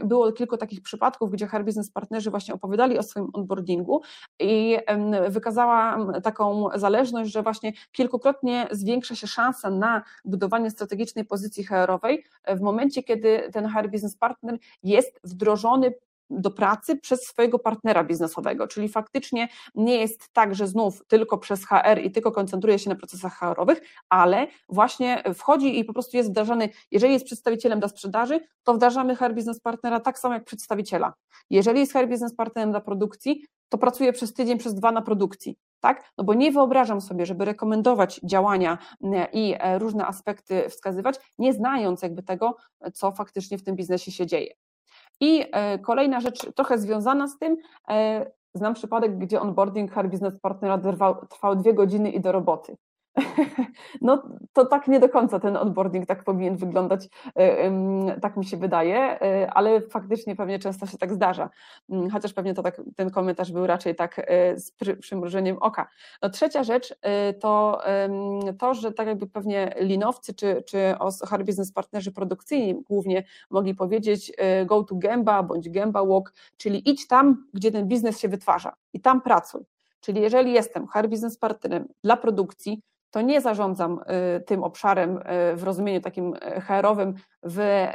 było 0.04 0.32
kilku 0.32 0.58
takich 0.58 0.82
przypadków, 0.82 1.32
gdzie 1.32 1.48
HR 1.48 1.64
Business 1.64 1.92
Partnerzy 1.92 2.32
właśnie 2.32 2.54
opowiadali 2.54 2.98
o 2.98 3.04
swoim 3.04 3.30
onboardingu 3.34 4.02
i 4.40 4.78
wykazała 5.30 5.98
taką 6.24 6.70
zależność, 6.76 7.32
że 7.32 7.44
właśnie 7.44 7.74
kilkukrotnie 7.92 8.68
zwiększa 8.72 9.16
się 9.16 9.28
szansa 9.28 9.70
na 9.70 10.04
budowanie 10.26 10.70
strategicznej 10.70 11.26
pozycji 11.26 11.64
HR-owej 11.64 12.24
w 12.48 12.62
momencie, 12.62 13.04
kiedy 13.04 13.50
ten 13.54 13.68
HR 13.68 13.90
Business 13.90 14.18
Partner 14.18 14.58
jest 14.84 15.20
wdrożony 15.24 15.94
do 16.32 16.52
pracy 16.52 16.96
przez 16.96 17.22
swojego 17.22 17.60
partnera 17.60 18.04
biznesowego, 18.04 18.68
czyli 18.68 18.90
faktycznie 18.90 19.48
nie 19.76 19.98
jest 19.98 20.30
tak, 20.34 20.56
że 20.56 20.68
znów 20.68 21.04
tylko 21.08 21.38
przez 21.38 21.66
HR 21.66 22.00
i 22.04 22.12
tylko 22.12 22.32
koncentruje 22.32 22.80
się 22.80 22.90
na 22.90 22.96
procesach 22.96 23.40
HR-owych, 23.40 23.82
ale 24.10 24.48
właśnie 24.70 25.24
wchodzi 25.36 25.80
i 25.80 25.86
po 25.86 25.94
prostu 25.94 26.18
jest 26.18 26.30
wdrażany, 26.30 26.70
jeżeli 26.92 27.14
jest 27.14 27.26
przedstawicielem 27.26 27.80
dla 27.80 27.90
sprzedaży, 27.90 28.40
to 28.64 28.74
wdrażamy 28.74 29.16
HR 29.16 29.34
Business 29.34 29.60
Partnera 29.60 30.00
tak 30.00 30.20
samo 30.20 30.34
jak 30.34 30.44
przedstawiciela. 30.44 31.14
Jeżeli 31.50 31.80
jest 31.80 31.94
HR 31.94 32.08
Business 32.08 32.36
Partnerem 32.36 32.72
dla 32.72 32.82
produkcji, 32.82 33.46
to 33.70 33.78
pracuje 33.78 34.14
przez 34.14 34.34
tydzień, 34.34 34.58
przez 34.58 34.76
dwa 34.76 34.92
na 34.92 35.02
produkcji, 35.02 35.58
tak? 35.80 36.12
No 36.18 36.24
bo 36.24 36.34
nie 36.34 36.52
wyobrażam 36.52 37.02
sobie, 37.02 37.26
żeby 37.26 37.46
rekomendować 37.46 38.20
działania 38.24 38.78
e, 39.04 39.28
i 39.34 39.56
e, 39.60 39.80
różne 39.80 40.06
aspekty 40.06 40.70
wskazywać, 40.70 41.16
nie 41.38 41.54
znając 41.54 42.02
jakby 42.02 42.24
tego, 42.24 42.56
co 42.94 43.12
faktycznie 43.12 43.58
w 43.58 43.64
tym 43.64 43.76
biznesie 43.76 44.12
się 44.12 44.26
dzieje. 44.26 44.54
I 45.22 45.46
e, 45.52 45.80
kolejna 45.80 46.20
rzecz, 46.20 46.54
trochę 46.56 46.78
związana 46.78 47.28
z 47.28 47.38
tym, 47.40 47.58
e, 47.90 48.32
znam 48.54 48.74
przypadek, 48.74 49.18
gdzie 49.18 49.42
onboarding 49.42 49.92
HR 49.92 50.08
Business 50.08 50.40
Partnera 50.40 50.78
trwał, 50.78 51.26
trwał 51.26 51.56
dwie 51.56 51.74
godziny 51.74 52.12
i 52.12 52.22
do 52.22 52.32
roboty. 52.32 52.78
No 54.02 54.24
to 54.54 54.66
tak 54.66 54.88
nie 54.88 55.00
do 55.00 55.10
końca 55.10 55.40
ten 55.40 55.58
onboarding 55.58 56.06
tak 56.06 56.24
powinien 56.24 56.56
wyglądać, 56.56 57.10
e, 57.36 58.20
tak 58.22 58.38
mi 58.38 58.46
się 58.46 58.58
wydaje, 58.58 59.22
e, 59.22 59.54
ale 59.54 59.82
faktycznie 59.82 60.36
pewnie 60.36 60.60
często 60.60 60.86
się 60.86 60.98
tak 60.98 61.14
zdarza, 61.14 61.50
mm, 61.90 62.10
chociaż 62.10 62.34
pewnie 62.34 62.54
to 62.54 62.64
tak, 62.64 62.82
ten 62.96 63.10
komentarz 63.10 63.52
był 63.52 63.68
raczej 63.68 63.96
tak 63.96 64.20
e, 64.20 64.60
z 64.60 64.72
przymrużeniem 65.00 65.58
oka. 65.58 65.88
No 66.22 66.30
trzecia 66.30 66.64
rzecz 66.64 66.96
to 67.40 67.82
to, 68.60 68.74
że 68.74 68.92
tak 68.92 69.08
jakby 69.08 69.28
pewnie 69.28 69.74
linowcy 69.80 70.34
czy, 70.34 70.64
czy 70.66 70.96
HR 71.28 71.44
Business 71.44 71.72
Partnerzy 71.72 72.12
produkcyjni 72.12 72.84
głównie 72.84 73.24
mogli 73.50 73.76
powiedzieć 73.76 74.34
go 74.66 74.84
to 74.84 74.96
Gęba 74.96 75.44
bądź 75.44 75.70
Gęba 75.70 76.06
Walk, 76.06 76.34
czyli 76.58 76.90
idź 76.90 77.08
tam, 77.08 77.46
gdzie 77.54 77.72
ten 77.72 77.88
biznes 77.88 78.20
się 78.20 78.28
wytwarza 78.28 78.74
i 78.94 79.02
tam 79.02 79.22
pracuj. 79.22 79.66
Czyli 80.02 80.22
jeżeli 80.22 80.54
jestem 80.54 80.88
HR 80.88 81.10
Business 81.10 81.38
Partnerem 81.38 81.88
dla 82.04 82.18
produkcji, 82.18 82.82
to 83.12 83.22
nie 83.22 83.42
zarządzam 83.42 84.00
y, 84.38 84.42
tym 84.42 84.64
obszarem 84.64 85.18
y, 85.18 85.22
w 85.56 85.64
rozumieniu 85.64 86.02
takim 86.02 86.34
y, 86.34 86.62
HR-owym 86.62 87.14
w, 87.44 87.88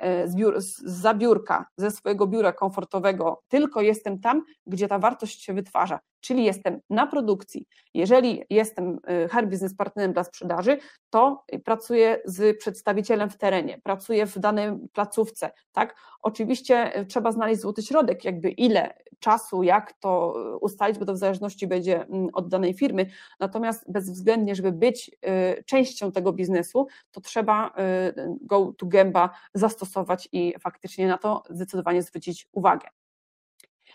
z, 0.57 0.77
z 0.85 1.19
biurka, 1.19 1.67
ze 1.77 1.91
swojego 1.91 2.27
biura 2.27 2.53
komfortowego, 2.53 3.43
tylko 3.49 3.81
jestem 3.81 4.21
tam, 4.21 4.43
gdzie 4.67 4.89
ta 4.89 4.99
wartość 4.99 5.43
się 5.43 5.55
wytwarza, 5.55 6.01
czyli 6.21 6.45
jestem 6.45 6.81
na 6.91 7.07
produkcji. 7.07 7.67
Jeżeli 7.95 8.45
jestem 8.51 8.99
HR 9.31 9.47
Business 9.47 9.77
Partnerem 9.77 10.13
dla 10.13 10.25
sprzedaży, 10.25 10.79
to 11.11 11.45
pracuję 11.65 12.21
z 12.25 12.59
przedstawicielem 12.59 13.31
w 13.31 13.39
terenie, 13.39 13.81
pracuję 13.83 14.27
w 14.27 14.39
danej 14.39 14.73
placówce, 14.93 15.51
tak? 15.73 15.97
Oczywiście 16.23 17.05
trzeba 17.09 17.33
znaleźć 17.33 17.61
złoty 17.61 17.83
środek, 17.83 18.25
jakby 18.25 18.51
ile 18.51 18.95
czasu, 19.19 19.63
jak 19.63 19.93
to 19.93 20.35
ustalić, 20.61 20.99
bo 20.99 21.05
to 21.05 21.13
w 21.13 21.17
zależności 21.17 21.67
będzie 21.67 22.03
mm, 22.03 22.29
od 22.33 22.49
danej 22.49 22.75
firmy, 22.75 23.07
natomiast 23.41 23.93
bezwzględnie, 23.93 24.55
żeby 24.55 24.73
być 24.73 25.11
częścią 25.67 26.13
tego 26.13 26.33
biznesu, 26.33 26.87
to 27.11 27.21
trzeba 27.21 27.75
go 28.41 28.73
to 28.79 28.87
gęba 28.87 29.31
zastosować 29.55 30.29
i 30.33 30.55
faktycznie 30.61 31.09
na 31.09 31.19
to 31.19 31.43
zdecydowanie 31.51 32.03
zwrócić 32.03 32.49
uwagę. 32.53 32.89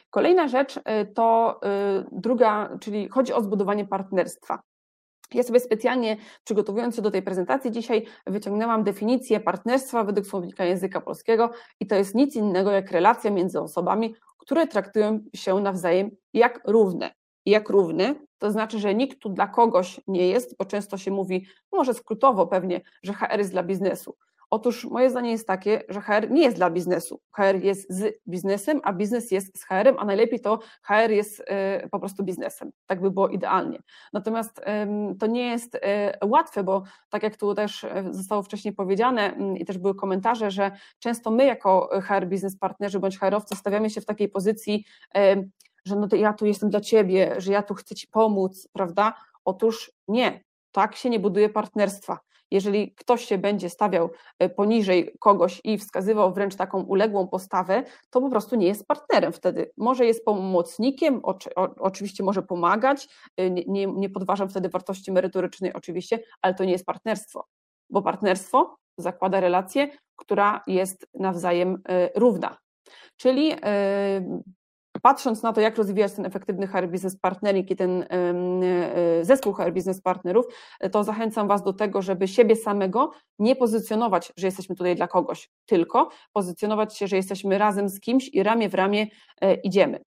Kolejna 0.09 0.47
rzecz 0.47 0.77
y, 0.77 0.81
to 1.13 1.59
y, 1.99 2.05
druga, 2.11 2.77
czyli 2.81 3.09
chodzi 3.09 3.33
o 3.33 3.41
zbudowanie 3.41 3.85
partnerstwa. 3.85 4.61
Ja 5.33 5.43
sobie 5.43 5.59
specjalnie 5.59 6.17
przygotowując 6.43 6.95
się 6.95 7.01
do 7.01 7.11
tej 7.11 7.21
prezentacji 7.21 7.71
dzisiaj 7.71 8.05
wyciągnęłam 8.27 8.83
definicję 8.83 9.39
partnerstwa 9.39 10.03
według 10.03 10.27
słownika 10.27 10.65
języka 10.65 11.01
polskiego 11.01 11.51
i 11.79 11.87
to 11.87 11.95
jest 11.95 12.15
nic 12.15 12.35
innego 12.35 12.71
jak 12.71 12.91
relacja 12.91 13.31
między 13.31 13.61
osobami, 13.61 14.15
które 14.37 14.67
traktują 14.67 15.19
się 15.35 15.55
nawzajem 15.55 16.11
jak 16.33 16.61
równe. 16.67 17.11
Jak 17.45 17.69
równy, 17.69 18.15
to 18.37 18.51
znaczy, 18.51 18.79
że 18.79 18.95
nikt 18.95 19.19
tu 19.19 19.29
dla 19.29 19.47
kogoś 19.47 20.01
nie 20.07 20.27
jest, 20.27 20.57
bo 20.57 20.65
często 20.65 20.97
się 20.97 21.11
mówi, 21.11 21.45
może 21.71 21.93
skrótowo 21.93 22.47
pewnie, 22.47 22.81
że 23.03 23.13
HR 23.13 23.37
jest 23.37 23.51
dla 23.51 23.63
biznesu. 23.63 24.17
Otóż 24.53 24.85
moje 24.85 25.09
zdanie 25.09 25.31
jest 25.31 25.47
takie, 25.47 25.83
że 25.89 26.01
HR 26.01 26.31
nie 26.31 26.41
jest 26.41 26.57
dla 26.57 26.69
biznesu. 26.69 27.21
HR 27.35 27.55
jest 27.63 27.93
z 27.93 28.21
biznesem, 28.27 28.81
a 28.83 28.93
biznes 28.93 29.31
jest 29.31 29.59
z 29.59 29.63
HR-em, 29.65 29.95
a 29.99 30.05
najlepiej 30.05 30.39
to 30.39 30.59
HR 30.83 31.11
jest 31.11 31.39
y, 31.39 31.89
po 31.89 31.99
prostu 31.99 32.23
biznesem. 32.23 32.71
Tak 32.85 33.01
by 33.01 33.11
było 33.11 33.29
idealnie. 33.29 33.79
Natomiast 34.13 34.61
to 35.19 35.27
nie 35.27 35.47
jest 35.47 35.75
y, 35.75 35.79
łatwe, 36.25 36.63
bo 36.63 36.83
tak 37.09 37.23
jak 37.23 37.37
tu 37.37 37.55
też 37.55 37.83
y, 37.83 37.89
zostało 38.09 38.43
wcześniej 38.43 38.73
powiedziane 38.73 39.33
mm, 39.33 39.57
i 39.57 39.65
też 39.65 39.77
były 39.77 39.95
komentarze, 39.95 40.51
że 40.51 40.71
często 40.99 41.31
my 41.31 41.45
jako 41.45 41.89
HR 42.01 42.27
biznes 42.27 42.57
partnerzy 42.57 42.99
bądź 42.99 43.19
HR-owcy 43.19 43.55
stawiamy 43.55 43.89
się 43.89 44.01
w 44.01 44.05
takiej 44.05 44.29
pozycji, 44.29 44.85
że 45.85 45.95
no 45.95 46.07
to 46.07 46.15
ja 46.15 46.33
tu 46.33 46.45
jestem 46.45 46.69
dla 46.69 46.81
ciebie, 46.81 47.35
że 47.37 47.51
ja 47.51 47.63
tu 47.63 47.73
chcę 47.73 47.95
ci 47.95 48.07
pomóc, 48.07 48.67
prawda? 48.73 49.13
Otóż 49.45 49.91
nie, 50.07 50.43
tak 50.71 50.95
się 50.95 51.09
nie 51.09 51.19
buduje 51.19 51.49
partnerstwa 51.49 52.19
jeżeli 52.51 52.95
ktoś 52.95 53.25
się 53.25 53.37
będzie 53.37 53.69
stawiał 53.69 54.09
e, 54.39 54.49
poniżej 54.49 55.15
kogoś 55.19 55.61
i 55.63 55.77
wskazywał 55.77 56.33
wręcz 56.33 56.55
taką 56.55 56.83
uległą 56.83 57.27
postawę, 57.27 57.83
to 58.09 58.21
po 58.21 58.29
prostu 58.29 58.55
nie 58.55 58.67
jest 58.67 58.87
partnerem 58.87 59.33
wtedy. 59.33 59.71
Może 59.77 60.05
jest 60.05 60.25
pomocnikiem, 60.25 61.21
oczywiście 61.79 62.23
może 62.23 62.41
pomagać, 62.41 63.07
e, 63.37 63.49
nie, 63.49 63.87
nie 63.87 64.09
podważam 64.09 64.49
wtedy 64.49 64.69
wartości 64.69 65.11
merytorycznej 65.11 65.73
oczywiście, 65.73 66.19
ale 66.41 66.53
to 66.53 66.65
nie 66.65 66.71
jest 66.71 66.85
partnerstwo, 66.85 67.45
bo 67.89 68.01
partnerstwo 68.01 68.75
zakłada 68.97 69.39
relację, 69.39 69.89
która 70.15 70.63
jest 70.67 71.07
nawzajem 71.13 71.81
e, 71.89 72.09
równa. 72.19 72.57
Czyli 73.17 73.51
patrząc 75.01 75.43
na 75.43 75.53
to, 75.53 75.61
jak 75.61 75.77
rozwijać 75.77 76.13
ten 76.13 76.25
efektywny 76.25 76.67
HR 76.67 76.87
Business 76.87 77.17
Partnering 77.17 77.71
i 77.71 77.75
ten 77.75 78.05
e, 78.09 79.25
zespół 79.25 79.53
HR 79.53 79.73
Business 79.73 80.01
Partnerów, 80.01 80.45
to 80.91 81.03
zachęcam 81.03 81.47
Was 81.47 81.63
do 81.63 81.73
tego, 81.73 82.01
żeby 82.01 82.27
siebie 82.27 82.55
samego 82.55 83.11
nie 83.39 83.55
pozycjonować, 83.55 84.33
że 84.37 84.47
jesteśmy 84.47 84.75
tutaj 84.75 84.95
dla 84.95 85.07
kogoś, 85.07 85.49
tylko 85.65 86.09
pozycjonować 86.33 86.97
się, 86.97 87.07
że 87.07 87.15
jesteśmy 87.15 87.57
razem 87.57 87.89
z 87.89 87.99
kimś 87.99 88.29
i 88.33 88.43
ramię 88.43 88.69
w 88.69 88.73
ramię 88.73 89.07
e, 89.41 89.53
idziemy. 89.53 90.03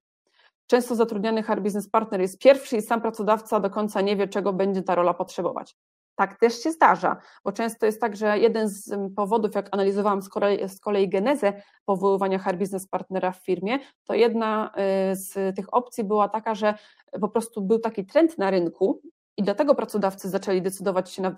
Często 0.67 0.95
zatrudniany 0.95 1.43
HR 1.43 1.61
Business 1.61 1.89
Partner 1.89 2.21
jest 2.21 2.39
pierwszy 2.39 2.77
i 2.77 2.81
sam 2.81 3.01
pracodawca 3.01 3.59
do 3.59 3.69
końca 3.69 4.01
nie 4.01 4.15
wie, 4.15 4.27
czego 4.27 4.53
będzie 4.53 4.81
ta 4.81 4.95
rola 4.95 5.13
potrzebować. 5.13 5.75
Tak 6.15 6.39
też 6.39 6.63
się 6.63 6.71
zdarza, 6.71 7.17
bo 7.43 7.51
często 7.51 7.85
jest 7.85 8.01
tak, 8.01 8.15
że 8.15 8.39
jeden 8.39 8.69
z 8.69 8.91
powodów, 9.15 9.55
jak 9.55 9.69
analizowałam 9.71 10.21
z 10.21 10.29
kolei, 10.29 10.69
z 10.69 10.79
kolei 10.79 11.09
genezę 11.09 11.61
powoływania 11.85 12.39
HR 12.39 12.57
Business 12.57 12.87
Partnera 12.87 13.31
w 13.31 13.37
firmie, 13.37 13.79
to 14.03 14.13
jedna 14.13 14.71
y, 15.11 15.15
z 15.15 15.55
tych 15.55 15.73
opcji 15.73 16.03
była 16.03 16.29
taka, 16.29 16.55
że 16.55 16.73
po 17.21 17.29
prostu 17.29 17.61
był 17.61 17.79
taki 17.79 18.05
trend 18.05 18.37
na 18.37 18.51
rynku 18.51 19.01
i 19.37 19.43
dlatego 19.43 19.75
pracodawcy 19.75 20.29
zaczęli 20.29 20.61
decydować 20.61 21.11
się 21.11 21.21
na 21.21 21.35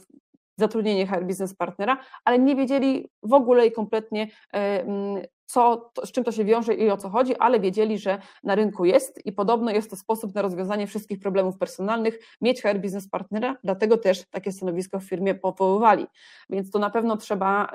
zatrudnienie 0.58 1.08
HR 1.08 1.26
Business 1.26 1.56
Partnera, 1.56 1.98
ale 2.26 2.40
nie 2.40 2.56
wiedzieli 2.56 3.10
w 3.24 3.34
ogóle 3.34 3.68
i 3.68 3.72
kompletnie, 3.72 4.28
y, 4.56 5.28
co, 5.48 5.92
z 6.06 6.12
czym 6.12 6.24
to 6.24 6.32
się 6.32 6.46
wiąże 6.46 6.74
i 6.74 6.90
o 6.90 6.98
co 6.98 7.10
chodzi, 7.10 7.36
ale 7.36 7.60
wiedzieli, 7.60 7.98
że 7.98 8.22
na 8.44 8.56
rynku 8.56 8.86
jest 8.86 9.26
i 9.26 9.32
podobno 9.32 9.72
jest 9.72 9.90
to 9.90 9.96
sposób 9.96 10.36
na 10.36 10.42
rozwiązanie 10.42 10.88
wszystkich 10.88 11.20
problemów 11.20 11.58
personalnych, 11.58 12.20
mieć 12.42 12.62
HR 12.62 12.80
Business 12.80 13.10
Partnera, 13.10 13.56
dlatego 13.64 13.98
też 13.98 14.26
takie 14.26 14.52
stanowisko 14.52 15.00
w 15.00 15.04
firmie 15.04 15.36
powoływali. 15.36 16.08
Więc 16.50 16.72
to 16.72 16.80
na 16.80 16.90
pewno 16.90 17.18
trzeba 17.18 17.72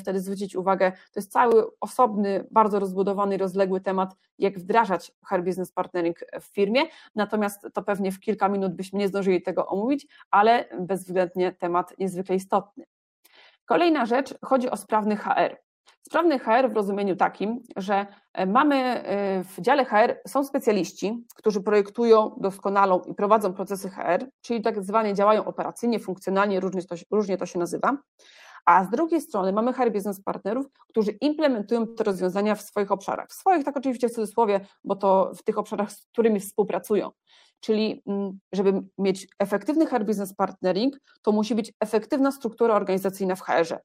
wtedy 0.00 0.20
zwrócić 0.20 0.56
uwagę, 0.56 0.92
to 0.92 1.20
jest 1.20 1.32
cały 1.32 1.64
osobny, 1.80 2.44
bardzo 2.50 2.78
rozbudowany 2.78 3.36
rozległy 3.36 3.80
temat, 3.80 4.16
jak 4.38 4.58
wdrażać 4.58 5.12
HR 5.24 5.42
Business 5.42 5.72
Partnering 5.72 6.18
w 6.40 6.44
firmie, 6.44 6.82
natomiast 7.14 7.66
to 7.74 7.82
pewnie 7.82 8.12
w 8.12 8.20
kilka 8.20 8.48
minut 8.48 8.74
byśmy 8.74 8.98
nie 8.98 9.08
zdążyli 9.08 9.42
tego 9.42 9.66
omówić, 9.66 10.06
ale 10.30 10.64
bezwzględnie 10.80 11.52
temat 11.52 11.98
niezwykle 11.98 12.36
istotny. 12.36 12.84
Kolejna 13.64 14.06
rzecz, 14.06 14.34
chodzi 14.44 14.70
o 14.70 14.76
sprawny 14.76 15.16
HR. 15.16 15.65
Sprawny 16.06 16.38
HR 16.38 16.70
w 16.70 16.76
rozumieniu 16.76 17.16
takim, 17.16 17.62
że 17.76 18.06
e, 18.32 18.46
mamy 18.46 18.76
e, 18.76 19.44
w 19.44 19.60
dziale 19.60 19.84
HR 19.84 20.16
są 20.28 20.44
specjaliści, 20.44 21.24
którzy 21.34 21.60
projektują, 21.60 22.36
doskonalą 22.40 23.00
i 23.00 23.14
prowadzą 23.14 23.52
procesy 23.52 23.90
HR, 23.90 24.26
czyli 24.40 24.62
tak 24.62 24.84
zwane 24.84 25.14
działają 25.14 25.44
operacyjnie, 25.44 26.00
funkcjonalnie, 26.00 26.60
różnie 26.60 26.82
to, 26.82 26.96
różnie 27.10 27.36
to 27.36 27.46
się 27.46 27.58
nazywa. 27.58 27.96
A 28.66 28.84
z 28.84 28.90
drugiej 28.90 29.20
strony 29.20 29.52
mamy 29.52 29.72
HR 29.72 29.92
Business 29.92 30.22
Partnerów, 30.22 30.66
którzy 30.88 31.10
implementują 31.10 31.86
te 31.86 32.04
rozwiązania 32.04 32.54
w 32.54 32.62
swoich 32.62 32.92
obszarach. 32.92 33.28
W 33.28 33.34
swoich, 33.34 33.64
tak 33.64 33.76
oczywiście 33.76 34.08
w 34.08 34.12
cudzysłowie, 34.14 34.60
bo 34.84 34.96
to 34.96 35.32
w 35.36 35.42
tych 35.42 35.58
obszarach, 35.58 35.92
z 35.92 36.06
którymi 36.06 36.40
współpracują. 36.40 37.10
Czyli, 37.60 38.02
mm, 38.06 38.38
żeby 38.52 38.82
mieć 38.98 39.28
efektywny 39.38 39.86
HR 39.86 40.04
Business 40.04 40.34
Partnering, 40.34 40.96
to 41.22 41.32
musi 41.32 41.54
być 41.54 41.72
efektywna 41.80 42.32
struktura 42.32 42.74
organizacyjna 42.74 43.36
w 43.36 43.42
HR-ze 43.42 43.80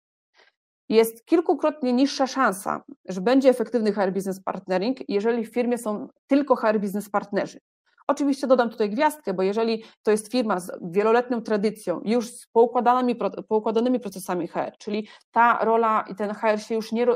jest 0.92 1.26
kilkukrotnie 1.26 1.94
niższa 1.94 2.28
szansa, 2.28 2.84
że 3.06 3.22
będzie 3.22 3.50
efektywny 3.50 3.94
HR 3.94 4.12
Business 4.14 4.44
Partnering, 4.44 5.10
jeżeli 5.10 5.46
w 5.46 5.54
firmie 5.54 5.78
są 5.78 6.08
tylko 6.28 6.56
HR 6.56 6.80
Business 6.80 7.10
Partnerzy. 7.10 7.60
Oczywiście 8.08 8.48
dodam 8.48 8.70
tutaj 8.70 8.90
gwiazdkę, 8.90 9.34
bo 9.34 9.44
jeżeli 9.44 9.84
to 10.04 10.12
jest 10.12 10.32
firma 10.32 10.60
z 10.60 10.72
wieloletnią 10.82 11.42
tradycją, 11.42 12.02
już 12.06 12.28
z 12.28 12.48
poukładanymi, 12.48 13.16
poukładanymi 13.48 14.00
procesami 14.00 14.48
HR, 14.48 14.72
czyli 14.80 15.08
ta 15.32 15.66
rola 15.66 16.06
i 16.10 16.16
ten 16.16 16.34
HR 16.34 16.60
się 16.60 16.76
już 16.76 16.92
nie, 16.92 17.08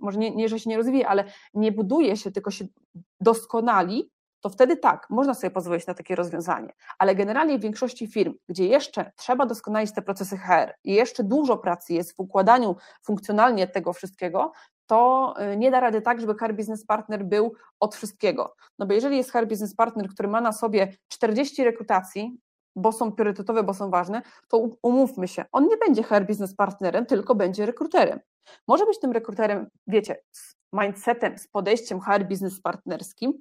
może 0.00 0.18
nie, 0.18 0.30
nie, 0.30 0.48
że 0.48 0.58
się 0.58 0.70
nie 0.70 0.76
rozwija, 0.76 1.08
ale 1.08 1.24
nie 1.54 1.72
buduje 1.72 2.16
się, 2.16 2.30
tylko 2.30 2.50
się 2.50 2.64
doskonali, 3.20 4.10
to 4.44 4.50
wtedy 4.50 4.76
tak, 4.76 5.06
można 5.10 5.34
sobie 5.34 5.50
pozwolić 5.50 5.86
na 5.86 5.94
takie 5.94 6.14
rozwiązanie. 6.14 6.72
Ale 6.98 7.14
generalnie 7.14 7.58
w 7.58 7.62
większości 7.62 8.06
firm, 8.06 8.34
gdzie 8.48 8.66
jeszcze 8.66 9.12
trzeba 9.16 9.46
doskonalić 9.46 9.94
te 9.94 10.02
procesy 10.02 10.38
HR 10.38 10.72
i 10.84 10.94
jeszcze 10.94 11.24
dużo 11.24 11.56
pracy 11.56 11.94
jest 11.94 12.16
w 12.16 12.20
układaniu 12.20 12.76
funkcjonalnie 13.02 13.66
tego 13.66 13.92
wszystkiego, 13.92 14.52
to 14.86 15.34
y, 15.52 15.56
nie 15.56 15.70
da 15.70 15.80
rady 15.80 16.02
tak, 16.02 16.20
żeby 16.20 16.34
HR 16.34 16.54
Business 16.54 16.86
Partner 16.86 17.24
był 17.24 17.54
od 17.80 17.94
wszystkiego. 17.94 18.54
No 18.78 18.86
bo 18.86 18.94
jeżeli 18.94 19.16
jest 19.16 19.32
HR 19.32 19.46
Business 19.46 19.74
Partner, 19.74 20.08
który 20.08 20.28
ma 20.28 20.40
na 20.40 20.52
sobie 20.52 20.92
40 21.08 21.64
rekrutacji, 21.64 22.38
bo 22.76 22.92
są 22.92 23.12
priorytetowe, 23.12 23.62
bo 23.62 23.74
są 23.74 23.90
ważne, 23.90 24.22
to 24.48 24.68
umówmy 24.82 25.28
się, 25.28 25.44
on 25.52 25.68
nie 25.68 25.76
będzie 25.76 26.02
HR 26.02 26.26
Business 26.26 26.54
Partnerem, 26.54 27.06
tylko 27.06 27.34
będzie 27.34 27.66
rekruterem. 27.66 28.20
Może 28.68 28.86
być 28.86 29.00
tym 29.00 29.12
rekruterem, 29.12 29.66
wiecie, 29.86 30.16
z 30.32 30.54
mindsetem, 30.72 31.38
z 31.38 31.48
podejściem 31.48 32.00
HR 32.00 32.24
Business 32.24 32.60
Partnerskim, 32.60 33.32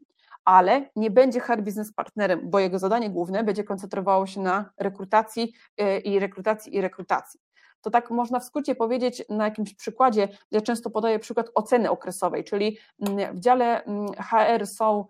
ale 0.45 0.89
nie 0.95 1.11
będzie 1.11 1.39
HR 1.39 1.61
biznes 1.61 1.93
partnerem, 1.93 2.49
bo 2.49 2.59
jego 2.59 2.79
zadanie 2.79 3.09
główne 3.09 3.43
będzie 3.43 3.63
koncentrowało 3.63 4.27
się 4.27 4.41
na 4.41 4.69
rekrutacji 4.77 5.53
y, 5.81 5.99
i 5.99 6.19
rekrutacji 6.19 6.75
i 6.75 6.81
rekrutacji. 6.81 7.39
To 7.81 7.91
tak 7.91 8.11
można 8.11 8.39
w 8.39 8.43
skrócie 8.43 8.75
powiedzieć 8.75 9.23
na 9.29 9.45
jakimś 9.45 9.73
przykładzie. 9.73 10.27
Ja 10.51 10.61
często 10.61 10.89
podaję 10.89 11.19
przykład 11.19 11.49
oceny 11.53 11.89
okresowej, 11.89 12.43
czyli 12.43 12.77
mm, 13.01 13.35
w 13.35 13.39
dziale 13.39 13.83
mm, 13.83 14.07
HR 14.13 14.67
są, 14.67 15.05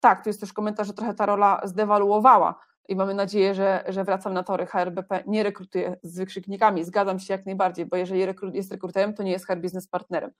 tak, 0.00 0.22
tu 0.24 0.28
jest 0.28 0.40
też 0.40 0.52
komentarz, 0.52 0.86
że 0.86 0.92
trochę 0.92 1.14
ta 1.14 1.26
rola 1.26 1.60
zdewaluowała 1.64 2.60
i 2.88 2.96
mamy 2.96 3.14
nadzieję, 3.14 3.54
że, 3.54 3.84
że 3.88 4.04
wracam 4.04 4.34
na 4.34 4.42
tory 4.42 4.66
HRBP, 4.66 5.22
nie 5.26 5.42
rekrutuje 5.42 5.96
z 6.02 6.18
wykrzyknikami, 6.18 6.84
zgadzam 6.84 7.18
się 7.18 7.34
jak 7.34 7.46
najbardziej, 7.46 7.86
bo 7.86 7.96
jeżeli 7.96 8.26
jest 8.52 8.72
rekruterem, 8.72 9.14
to 9.14 9.22
nie 9.22 9.30
jest 9.30 9.46
HR 9.46 9.56
biznes 9.56 9.88
partnerem. 9.88 10.30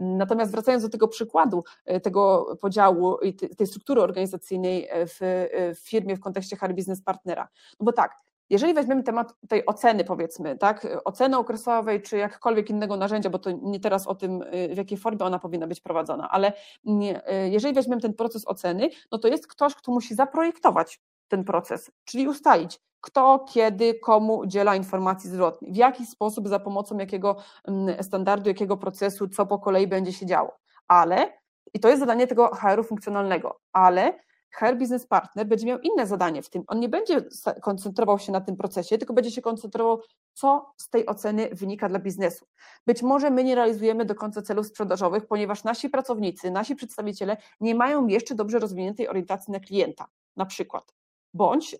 Natomiast 0.00 0.52
wracając 0.52 0.82
do 0.82 0.88
tego 0.88 1.08
przykładu, 1.08 1.64
e, 1.84 2.00
tego 2.00 2.56
podziału 2.60 3.18
i 3.18 3.34
tej 3.34 3.66
struktury 3.66 4.02
organizacyjnej 4.02 4.88
e, 4.90 5.06
w, 5.06 5.22
e, 5.22 5.74
w 5.74 5.78
firmie 5.78 6.16
w 6.16 6.20
kontekście 6.20 6.56
HR 6.56 6.74
Business 6.74 7.02
Partnera, 7.02 7.48
no 7.80 7.84
bo 7.84 7.92
tak, 7.92 8.20
jeżeli 8.50 8.74
weźmiemy 8.74 9.02
temat 9.02 9.34
tej 9.48 9.66
oceny, 9.66 10.04
powiedzmy, 10.04 10.58
tak, 10.58 10.86
oceny 11.04 11.38
okresowej, 11.38 12.02
czy 12.02 12.16
jakkolwiek 12.16 12.70
innego 12.70 12.96
narzędzia, 12.96 13.30
bo 13.30 13.38
to 13.38 13.50
nie 13.50 13.80
teraz 13.80 14.06
o 14.06 14.14
tym, 14.14 14.44
w 14.74 14.76
jakiej 14.76 14.98
formie 14.98 15.24
ona 15.24 15.38
powinna 15.38 15.66
być 15.66 15.80
prowadzona, 15.80 16.30
ale 16.30 16.52
nie, 16.84 17.22
jeżeli 17.50 17.74
weźmiemy 17.74 18.02
ten 18.02 18.14
proces 18.14 18.48
oceny, 18.48 18.90
no 19.12 19.18
to 19.18 19.28
jest 19.28 19.46
ktoś, 19.46 19.74
kto 19.74 19.92
musi 19.92 20.14
zaprojektować 20.14 21.00
ten 21.30 21.44
proces, 21.44 21.90
czyli 22.04 22.28
ustalić, 22.28 22.80
kto, 23.00 23.46
kiedy, 23.48 23.94
komu 23.94 24.38
udziela 24.38 24.76
informacji 24.76 25.30
zwrotnej, 25.30 25.72
w 25.72 25.76
jaki 25.76 26.06
sposób, 26.06 26.48
za 26.48 26.58
pomocą 26.58 26.98
jakiego 26.98 27.36
mm, 27.64 28.02
standardu, 28.02 28.48
jakiego 28.48 28.76
procesu, 28.76 29.28
co 29.28 29.46
po 29.46 29.58
kolei 29.58 29.86
będzie 29.86 30.12
się 30.12 30.26
działo. 30.26 30.52
Ale, 30.88 31.32
i 31.74 31.80
to 31.80 31.88
jest 31.88 32.00
zadanie 32.00 32.26
tego 32.26 32.50
HR-u 32.54 32.82
funkcjonalnego, 32.82 33.60
ale 33.72 34.18
HR 34.50 34.76
Business 34.78 35.06
Partner 35.06 35.46
będzie 35.46 35.66
miał 35.66 35.78
inne 35.78 36.06
zadanie 36.06 36.42
w 36.42 36.50
tym. 36.50 36.64
On 36.66 36.80
nie 36.80 36.88
będzie 36.88 37.24
koncentrował 37.62 38.18
się 38.18 38.32
na 38.32 38.40
tym 38.40 38.56
procesie, 38.56 38.98
tylko 38.98 39.14
będzie 39.14 39.30
się 39.30 39.42
koncentrował, 39.42 40.00
co 40.32 40.72
z 40.76 40.88
tej 40.88 41.06
oceny 41.06 41.48
wynika 41.52 41.88
dla 41.88 41.98
biznesu. 41.98 42.46
Być 42.86 43.02
może 43.02 43.30
my 43.30 43.44
nie 43.44 43.54
realizujemy 43.54 44.04
do 44.04 44.14
końca 44.14 44.42
celów 44.42 44.66
sprzedażowych, 44.66 45.26
ponieważ 45.26 45.64
nasi 45.64 45.90
pracownicy, 45.90 46.50
nasi 46.50 46.76
przedstawiciele 46.76 47.36
nie 47.60 47.74
mają 47.74 48.06
jeszcze 48.06 48.34
dobrze 48.34 48.58
rozwiniętej 48.58 49.08
orientacji 49.08 49.52
na 49.52 49.60
klienta, 49.60 50.06
na 50.36 50.46
przykład 50.46 50.99
bądź 51.34 51.74
y, 51.74 51.78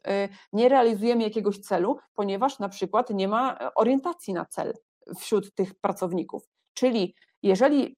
nie 0.52 0.68
realizujemy 0.68 1.22
jakiegoś 1.22 1.58
celu, 1.58 1.98
ponieważ 2.14 2.58
na 2.58 2.68
przykład 2.68 3.10
nie 3.10 3.28
ma 3.28 3.54
e, 3.54 3.74
orientacji 3.74 4.34
na 4.34 4.44
cel 4.44 4.74
wśród 5.18 5.54
tych 5.54 5.74
pracowników. 5.74 6.48
Czyli 6.74 7.14
jeżeli 7.42 7.96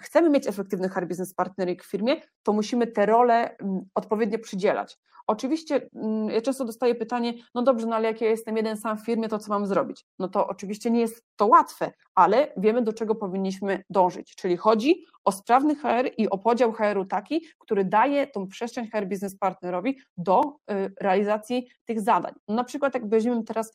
chcemy 0.00 0.30
mieć 0.30 0.46
efektywny 0.46 0.88
HR 0.88 1.06
business 1.06 1.34
partnery 1.34 1.76
w 1.76 1.86
firmie, 1.86 2.16
to 2.42 2.52
musimy 2.52 2.86
te 2.86 3.06
role 3.06 3.56
mm, 3.58 3.80
odpowiednio 3.94 4.38
przydzielać. 4.38 4.98
Oczywiście 5.26 5.88
mm, 5.94 6.30
ja 6.30 6.40
często 6.40 6.64
dostaję 6.64 6.94
pytanie, 6.94 7.34
no 7.54 7.62
dobrze, 7.62 7.86
no 7.86 7.96
ale 7.96 8.08
jak 8.08 8.20
ja 8.20 8.30
jestem 8.30 8.56
jeden 8.56 8.76
sam 8.76 8.98
w 8.98 9.04
firmie, 9.04 9.28
to 9.28 9.38
co 9.38 9.50
mam 9.50 9.66
zrobić? 9.66 10.04
No 10.18 10.28
to 10.28 10.46
oczywiście 10.46 10.90
nie 10.90 11.00
jest 11.00 11.24
to 11.36 11.46
łatwe, 11.46 11.92
ale 12.14 12.52
wiemy 12.56 12.82
do 12.82 12.92
czego 12.92 13.14
powinniśmy 13.14 13.84
dążyć, 13.90 14.34
czyli 14.34 14.56
chodzi 14.56 15.04
o 15.24 15.32
sprawny 15.32 15.76
HR 15.76 16.10
i 16.18 16.30
o 16.30 16.38
podział 16.38 16.72
HR-u 16.72 17.04
taki, 17.04 17.46
który 17.58 17.84
daje 17.84 18.26
tą 18.26 18.48
przestrzeń 18.48 18.90
HR 18.90 19.06
Business 19.06 19.38
Partnerowi 19.38 19.98
do 20.16 20.42
y, 20.42 20.94
realizacji 21.00 21.68
tych 21.84 22.00
zadań. 22.00 22.32
Na 22.48 22.64
przykład 22.64 22.94
jak 22.94 23.08
weźmiemy 23.08 23.44
teraz, 23.44 23.72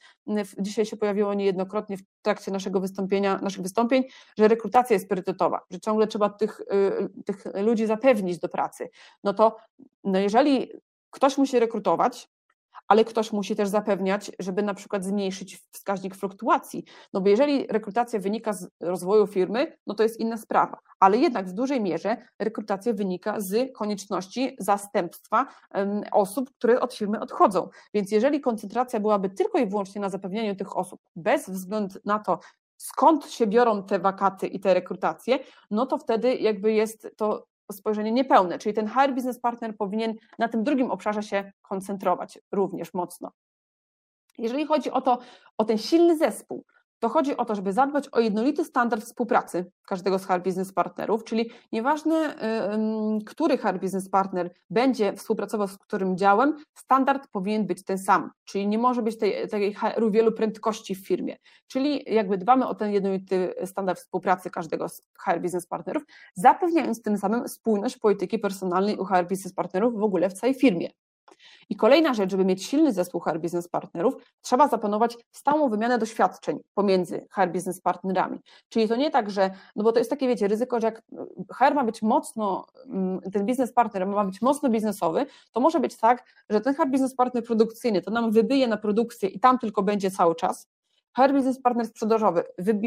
dzisiaj 0.59 0.85
się 0.85 0.97
pojawiło 0.97 1.33
niejednokrotnie 1.33 1.97
w 1.97 2.01
trakcie 2.21 2.51
naszego 2.51 2.79
wystąpienia, 2.79 3.39
naszych 3.41 3.61
wystąpień, 3.61 4.03
że 4.37 4.47
rekrutacja 4.47 4.93
jest 4.93 5.07
priorytetowa, 5.07 5.61
że 5.71 5.79
ciągle 5.79 6.07
trzeba 6.07 6.29
tych, 6.29 6.59
y, 6.59 7.23
tych 7.25 7.43
ludzi 7.55 7.85
zapewnić 7.85 8.39
do 8.39 8.49
pracy, 8.49 8.89
no 9.23 9.33
to 9.33 9.57
no 10.03 10.19
jeżeli 10.19 10.71
ktoś 11.11 11.37
musi 11.37 11.59
rekrutować, 11.59 12.29
ale 12.87 13.05
ktoś 13.05 13.31
musi 13.31 13.55
też 13.55 13.69
zapewniać, 13.69 14.31
żeby 14.39 14.63
na 14.63 14.73
przykład 14.73 15.03
zmniejszyć 15.03 15.63
wskaźnik 15.71 16.15
fluktuacji. 16.15 16.83
No 17.13 17.21
bo 17.21 17.29
jeżeli 17.29 17.67
rekrutacja 17.67 18.19
wynika 18.19 18.53
z 18.53 18.67
rozwoju 18.81 19.27
firmy, 19.27 19.77
no 19.87 19.93
to 19.93 20.03
jest 20.03 20.19
inna 20.19 20.37
sprawa, 20.37 20.77
ale 20.99 21.17
jednak 21.17 21.49
w 21.49 21.53
dużej 21.53 21.81
mierze 21.81 22.17
rekrutacja 22.39 22.93
wynika 22.93 23.39
z 23.39 23.73
konieczności 23.73 24.55
zastępstwa 24.59 25.47
osób, 26.11 26.51
które 26.57 26.79
od 26.79 26.93
firmy 26.93 27.19
odchodzą. 27.19 27.69
Więc 27.93 28.11
jeżeli 28.11 28.41
koncentracja 28.41 28.99
byłaby 28.99 29.29
tylko 29.29 29.57
i 29.57 29.67
wyłącznie 29.67 30.01
na 30.01 30.09
zapewnianiu 30.09 30.55
tych 30.55 30.77
osób, 30.77 31.01
bez 31.15 31.49
względu 31.49 31.99
na 32.05 32.19
to, 32.19 32.39
skąd 32.81 33.25
się 33.25 33.47
biorą 33.47 33.83
te 33.83 33.99
wakaty 33.99 34.47
i 34.47 34.59
te 34.59 34.73
rekrutacje, 34.73 35.39
no 35.71 35.85
to 35.85 35.97
wtedy 35.97 36.35
jakby 36.35 36.73
jest 36.73 37.07
to 37.17 37.47
spojrzenie 37.71 38.11
niepełne, 38.11 38.59
czyli 38.59 38.75
ten 38.75 38.87
HR 38.87 39.13
business 39.13 39.39
partner 39.39 39.77
powinien 39.77 40.13
na 40.39 40.47
tym 40.47 40.63
drugim 40.63 40.91
obszarze 40.91 41.23
się 41.23 41.51
koncentrować 41.61 42.39
również 42.51 42.93
mocno. 42.93 43.31
Jeżeli 44.37 44.65
chodzi 44.65 44.91
o 44.91 45.01
to, 45.01 45.17
o 45.57 45.65
ten 45.65 45.77
silny 45.77 46.17
zespół, 46.17 46.65
to 47.01 47.09
chodzi 47.09 47.37
o 47.37 47.45
to, 47.45 47.55
żeby 47.55 47.73
zadbać 47.73 48.09
o 48.11 48.19
jednolity 48.19 48.65
standard 48.65 49.03
współpracy 49.03 49.71
każdego 49.87 50.19
z 50.19 50.25
HR 50.25 50.41
Business 50.41 50.73
Partnerów, 50.73 51.23
czyli 51.23 51.51
nieważne, 51.71 52.35
który 53.25 53.57
HR 53.57 53.79
Business 53.79 54.09
Partner 54.09 54.53
będzie 54.69 55.13
współpracował 55.13 55.67
z 55.67 55.77
którym 55.77 56.17
działem, 56.17 56.57
standard 56.77 57.27
powinien 57.31 57.67
być 57.67 57.83
ten 57.83 57.97
sam, 57.97 58.31
czyli 58.45 58.67
nie 58.67 58.77
może 58.77 59.01
być 59.01 59.17
tej, 59.17 59.47
tej 59.47 59.75
wielu 60.11 60.31
prędkości 60.31 60.95
w 60.95 61.07
firmie, 61.07 61.37
czyli 61.67 62.03
jakby 62.07 62.37
dbamy 62.37 62.67
o 62.67 62.75
ten 62.75 62.91
jednolity 62.91 63.53
standard 63.65 63.99
współpracy 63.99 64.49
każdego 64.49 64.89
z 64.89 65.01
HR 65.19 65.41
Business 65.41 65.67
Partnerów, 65.67 66.03
zapewniając 66.35 67.01
tym 67.01 67.17
samym 67.17 67.47
spójność 67.47 67.97
polityki 67.97 68.39
personalnej 68.39 68.97
u 68.97 69.05
HR 69.05 69.27
Business 69.29 69.53
Partnerów 69.53 69.93
w 69.93 70.03
ogóle 70.03 70.29
w 70.29 70.33
całej 70.33 70.53
firmie. 70.53 70.89
I 71.71 71.75
kolejna 71.75 72.13
rzecz, 72.13 72.31
żeby 72.31 72.45
mieć 72.45 72.63
silny 72.63 72.93
zespół 72.93 73.21
HR 73.21 73.39
Business 73.39 73.67
Partnerów, 73.67 74.15
trzeba 74.41 74.67
zaplanować 74.67 75.17
stałą 75.31 75.69
wymianę 75.69 75.97
doświadczeń 75.97 76.59
pomiędzy 76.73 77.27
HR 77.29 77.49
Business 77.51 77.81
Partnerami. 77.81 78.39
Czyli 78.69 78.87
to 78.87 78.95
nie 78.95 79.11
tak, 79.11 79.29
że, 79.29 79.51
no 79.75 79.83
bo 79.83 79.91
to 79.91 79.99
jest 79.99 80.09
takie, 80.09 80.27
wiecie, 80.27 80.47
ryzyko, 80.47 80.79
że 80.79 80.87
jak 80.87 81.01
HR 81.53 81.75
ma 81.75 81.83
być 81.83 82.01
mocno, 82.01 82.65
mm, 82.85 83.21
ten 83.33 83.45
biznes 83.45 83.73
partner 83.73 84.07
ma 84.07 84.25
być 84.25 84.41
mocno 84.41 84.69
biznesowy, 84.69 85.25
to 85.51 85.59
może 85.59 85.79
być 85.79 85.97
tak, 85.97 86.25
że 86.49 86.61
ten 86.61 86.75
HR 86.75 86.87
Business 86.87 87.15
Partner 87.15 87.43
produkcyjny 87.43 88.01
to 88.01 88.11
nam 88.11 88.31
wybije 88.31 88.67
na 88.67 88.77
produkcję 88.77 89.29
i 89.29 89.39
tam 89.39 89.59
tylko 89.59 89.83
będzie 89.83 90.11
cały 90.11 90.35
czas, 90.35 90.67
HR 91.17 91.33
Business 91.33 91.61
Partner 91.61 91.85
sprzedażowy 91.87 92.43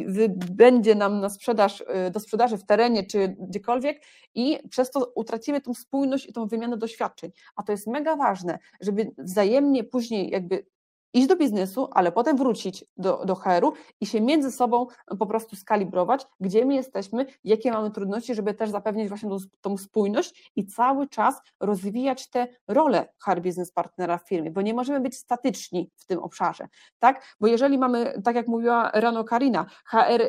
wybędzie 0.07 0.95
nam 0.95 1.21
na 1.21 1.29
sprzedaż, 1.29 1.81
y, 1.81 2.11
do 2.11 2.21
sprzedaży 2.21 2.59
w 2.59 2.67
terenie 2.67 3.07
czy 3.07 3.37
gdziekolwiek 3.39 4.03
i 4.35 4.59
przez 4.71 4.91
to 4.91 5.13
utracimy 5.15 5.61
tą 5.61 5.75
spójność 5.75 6.27
i 6.27 6.33
tą 6.33 6.47
wymianę 6.47 6.77
doświadczeń. 6.77 7.31
A 7.57 7.63
to 7.63 7.73
jest 7.73 7.87
mega 7.87 8.17
ważne, 8.17 8.59
żeby 8.81 9.11
wzajemnie 9.19 9.85
później 9.85 10.31
jakby 10.31 10.67
iść 11.15 11.27
do 11.27 11.37
biznesu, 11.37 11.89
ale 11.93 12.13
potem 12.13 12.37
wrócić 12.37 12.85
do, 12.97 13.25
do 13.25 13.35
HR-u 13.35 13.73
i 14.01 14.07
się 14.07 14.21
między 14.21 14.53
sobą 14.53 14.87
po 15.19 15.27
prostu 15.27 15.57
skalibrować, 15.57 16.27
gdzie 16.41 16.65
my 16.65 16.75
jesteśmy, 16.75 17.27
jakie 17.45 17.73
mamy 17.73 17.91
trudności, 17.91 18.35
żeby 18.35 18.55
też 18.55 18.71
zapewnić 18.71 19.09
właśnie 19.09 19.31
tą, 19.31 19.37
tą 19.61 19.77
spójność 19.77 20.53
i 20.57 20.67
cały 20.67 21.09
czas 21.09 21.41
rozwijać 21.61 22.31
te 22.31 22.49
role 22.69 23.09
HR 23.19 23.41
Business 23.43 23.73
Partnera 23.73 24.19
w 24.19 24.29
firmie, 24.29 24.51
bo 24.51 24.63
nie 24.63 24.75
możemy 24.75 25.01
być 25.01 25.17
statyczni 25.17 25.91
w 25.97 26.07
tym 26.07 26.19
obszarze, 26.19 26.69
tak? 26.99 27.37
Bo 27.41 27.47
jeżeli 27.47 27.79
mamy, 27.79 28.21
tak 28.25 28.37
jak 28.37 28.49
mówiła 28.49 28.91
rano 28.95 29.25
Karina, 29.25 29.67
HR 29.85 30.23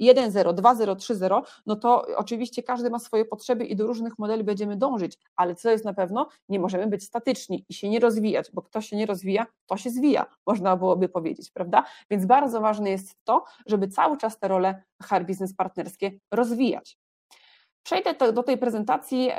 1.0, 0.00 0.54
2.0, 0.54 0.96
3.0, 0.96 1.42
no 1.66 1.76
to 1.76 2.06
oczywiście 2.16 2.62
każdy 2.62 2.90
ma 2.90 2.98
swoje 2.98 3.24
potrzeby 3.24 3.64
i 3.64 3.76
do 3.76 3.86
różnych 3.86 4.18
modeli 4.18 4.44
będziemy 4.44 4.76
dążyć, 4.76 5.18
ale 5.36 5.54
co 5.54 5.70
jest 5.70 5.84
na 5.84 5.94
pewno, 5.94 6.28
nie 6.48 6.60
możemy 6.60 6.86
być 6.86 7.04
statyczni 7.04 7.64
i 7.68 7.74
się 7.74 7.88
nie 7.88 8.00
rozwijać, 8.00 8.50
bo 8.54 8.62
kto 8.62 8.80
się 8.80 8.96
nie 8.96 9.06
rozwija, 9.06 9.46
to 9.66 9.76
się 9.76 9.90
zwija 9.90 10.19
można 10.46 10.76
byłoby 10.76 11.08
powiedzieć, 11.08 11.50
prawda? 11.50 11.84
Więc 12.10 12.26
bardzo 12.26 12.60
ważne 12.60 12.90
jest 12.90 13.14
to, 13.24 13.44
żeby 13.66 13.88
cały 13.88 14.16
czas 14.16 14.38
te 14.38 14.48
role 14.48 14.82
HR 15.02 15.24
biznes 15.24 15.54
partnerskie 15.54 16.10
rozwijać. 16.32 16.98
Przejdę 17.82 18.32
do 18.32 18.42
tej 18.42 18.58
prezentacji, 18.58 19.30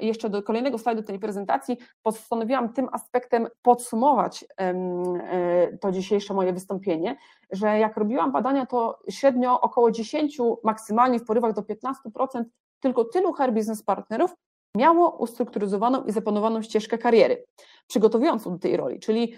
jeszcze 0.00 0.30
do 0.30 0.42
kolejnego 0.42 0.78
slajdu 0.78 1.02
tej 1.02 1.18
prezentacji. 1.18 1.78
Postanowiłam 2.02 2.72
tym 2.72 2.88
aspektem 2.92 3.48
podsumować 3.62 4.44
e, 4.60 5.78
to 5.80 5.92
dzisiejsze 5.92 6.34
moje 6.34 6.52
wystąpienie, 6.52 7.16
że 7.50 7.78
jak 7.78 7.96
robiłam 7.96 8.32
badania, 8.32 8.66
to 8.66 8.98
średnio 9.10 9.60
około 9.60 9.90
10, 9.90 10.38
maksymalnie 10.64 11.18
w 11.18 11.24
porywach 11.24 11.52
do 11.52 11.62
15%, 11.62 12.44
tylko 12.80 13.04
tylu 13.04 13.32
HR 13.32 13.52
biznes 13.52 13.82
partnerów 13.82 14.34
miało 14.76 15.16
ustrukturyzowaną 15.16 16.04
i 16.04 16.12
zaplanowaną 16.12 16.62
ścieżkę 16.62 16.98
kariery, 16.98 17.44
przygotowującą 17.86 18.52
do 18.52 18.58
tej 18.58 18.76
roli, 18.76 19.00
czyli 19.00 19.36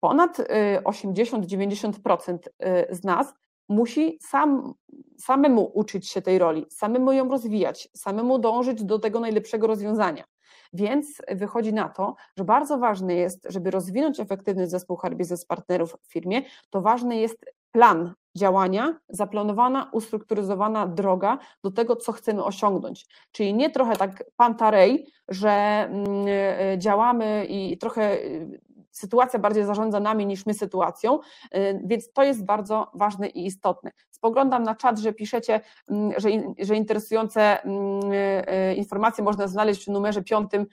ponad 0.00 0.38
80-90% 0.84 2.38
y, 2.46 2.66
y, 2.90 2.94
z 2.94 3.04
nas 3.04 3.34
musi 3.68 4.18
sam, 4.22 4.74
samemu 5.18 5.70
uczyć 5.74 6.08
się 6.08 6.22
tej 6.22 6.38
roli, 6.38 6.66
samemu 6.70 7.12
ją 7.12 7.28
rozwijać, 7.28 7.88
samemu 7.94 8.38
dążyć 8.38 8.84
do 8.84 8.98
tego 8.98 9.20
najlepszego 9.20 9.66
rozwiązania. 9.66 10.24
Więc 10.72 11.22
wychodzi 11.28 11.72
na 11.72 11.88
to, 11.88 12.14
że 12.36 12.44
bardzo 12.44 12.78
ważne 12.78 13.14
jest, 13.14 13.46
żeby 13.48 13.70
rozwinąć 13.70 14.20
efektywny 14.20 14.66
zespół 14.66 14.96
HR 14.96 15.14
Business 15.14 15.46
Partnerów 15.46 15.96
w 16.02 16.12
firmie, 16.12 16.42
to 16.70 16.80
ważny 16.80 17.16
jest 17.16 17.44
plan 17.72 18.14
działania, 18.36 18.98
zaplanowana, 19.08 19.90
ustrukturyzowana 19.92 20.86
droga 20.86 21.38
do 21.64 21.70
tego, 21.70 21.96
co 21.96 22.12
chcemy 22.12 22.44
osiągnąć. 22.44 23.06
Czyli 23.32 23.54
nie 23.54 23.70
trochę 23.70 23.96
tak 23.96 24.24
pantarej, 24.36 25.06
że 25.28 25.50
mm, 25.50 26.28
y, 26.28 26.78
działamy 26.78 27.46
i 27.48 27.78
trochę 27.78 28.18
sytuacja 28.96 29.38
bardziej 29.38 29.64
zarządza 29.64 30.00
nami 30.00 30.26
niż 30.26 30.46
my 30.46 30.54
sytuacją, 30.54 31.18
y, 31.54 31.80
więc 31.84 32.12
to 32.12 32.22
jest 32.22 32.44
bardzo 32.44 32.90
ważne 32.94 33.28
i 33.28 33.46
istotne. 33.46 33.90
Spoglądam 34.10 34.62
na 34.62 34.74
czat, 34.74 34.98
że 34.98 35.12
piszecie, 35.12 35.60
mm, 35.88 36.12
że, 36.20 36.28
że 36.58 36.76
interesujące 36.76 37.62
mm, 37.62 38.12
y, 38.12 38.74
informacje 38.74 39.24
można 39.24 39.46
znaleźć 39.46 39.84
w 39.84 39.88
numerze 39.88 40.22
piątym 40.22 40.66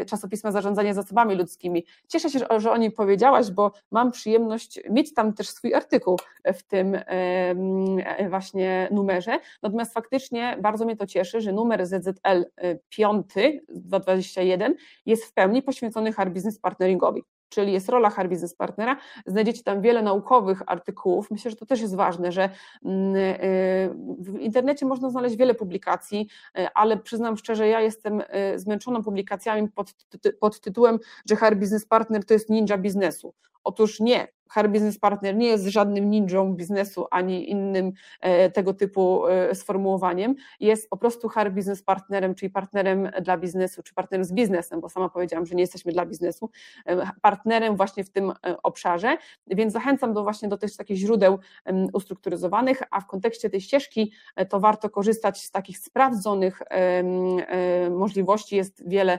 y, 0.00 0.04
czasopisma 0.06 0.52
Zarządzanie 0.52 0.94
Zasobami 0.94 1.34
Ludzkimi. 1.34 1.84
Cieszę 2.08 2.30
się, 2.30 2.38
że 2.58 2.72
o 2.72 2.76
nim 2.76 2.92
powiedziałaś, 2.92 3.50
bo 3.50 3.72
mam 3.90 4.10
przyjemność 4.10 4.80
mieć 4.90 5.14
tam 5.14 5.32
też 5.32 5.48
swój 5.48 5.74
artykuł 5.74 6.18
w 6.54 6.62
tym 6.62 6.98
właśnie 8.28 8.88
numerze. 8.90 9.38
Natomiast 9.62 9.94
faktycznie 9.94 10.56
bardzo 10.62 10.84
mnie 10.84 10.96
to 10.96 11.06
cieszy, 11.06 11.40
że 11.40 11.52
numer 11.52 11.86
ZZL 11.86 12.44
5 12.88 13.26
2021 13.68 14.74
jest 15.06 15.24
w 15.24 15.32
pełni 15.32 15.62
poświęcony 15.62 16.12
hard 16.12 16.32
business 16.32 16.58
partneringowi. 16.58 17.22
Czyli 17.50 17.72
jest 17.72 17.88
rola 17.88 18.10
HR 18.10 18.28
Business 18.28 18.54
Partnera. 18.54 18.96
Znajdziecie 19.26 19.62
tam 19.62 19.80
wiele 19.80 20.02
naukowych 20.02 20.62
artykułów. 20.66 21.30
Myślę, 21.30 21.50
że 21.50 21.56
to 21.56 21.66
też 21.66 21.80
jest 21.80 21.96
ważne, 21.96 22.32
że 22.32 22.50
mm, 22.84 23.16
y, 23.16 23.90
w 24.18 24.40
internecie 24.40 24.86
można 24.86 25.10
znaleźć 25.10 25.36
wiele 25.36 25.54
publikacji, 25.54 26.28
y, 26.58 26.68
ale 26.74 26.96
przyznam 26.96 27.36
szczerze, 27.36 27.68
ja 27.68 27.80
jestem 27.80 28.20
y, 28.20 28.24
zmęczona 28.58 29.02
publikacjami 29.02 29.68
pod, 29.68 29.94
pod 30.40 30.60
tytułem, 30.60 30.98
że 31.28 31.36
HR 31.36 31.56
Business 31.56 31.86
Partner 31.86 32.24
to 32.24 32.34
jest 32.34 32.50
ninja 32.50 32.78
biznesu. 32.78 33.34
Otóż 33.64 34.00
nie, 34.00 34.28
HR 34.50 34.68
Business 34.68 34.98
Partner 34.98 35.36
nie 35.36 35.46
jest 35.46 35.66
żadnym 35.66 36.10
ninją 36.10 36.54
biznesu 36.54 37.06
ani 37.10 37.50
innym 37.50 37.92
e, 38.20 38.50
tego 38.50 38.74
typu 38.74 39.26
e, 39.26 39.54
sformułowaniem. 39.54 40.34
Jest 40.60 40.90
po 40.90 40.96
prostu 40.96 41.28
HR 41.28 41.50
Business 41.50 41.82
Partnerem, 41.82 42.34
czyli 42.34 42.50
partnerem 42.50 43.10
dla 43.22 43.36
biznesu, 43.38 43.82
czy 43.82 43.94
partnerem 43.94 44.24
z 44.24 44.32
biznesem, 44.32 44.80
bo 44.80 44.88
sama 44.88 45.08
powiedziałam, 45.08 45.46
że 45.46 45.54
nie 45.54 45.60
jesteśmy 45.60 45.92
dla 45.92 46.06
biznesu, 46.06 46.50
e, 46.86 47.10
partnerem 47.22 47.76
właśnie 47.76 48.04
w 48.04 48.10
tym 48.10 48.32
obszarze, 48.62 49.16
więc 49.46 49.72
zachęcam 49.72 50.14
do 50.14 50.22
właśnie 50.22 50.48
do 50.48 50.58
tych 50.58 50.76
takich 50.76 50.96
źródeł 50.96 51.38
ustrukturyzowanych, 51.92 52.82
a 52.90 53.00
w 53.00 53.06
kontekście 53.06 53.50
tej 53.50 53.60
ścieżki 53.60 54.12
to 54.48 54.60
warto 54.60 54.90
korzystać 54.90 55.40
z 55.40 55.50
takich 55.50 55.78
sprawdzonych 55.78 56.62
możliwości. 57.90 58.56
Jest 58.56 58.88
wiele 58.88 59.18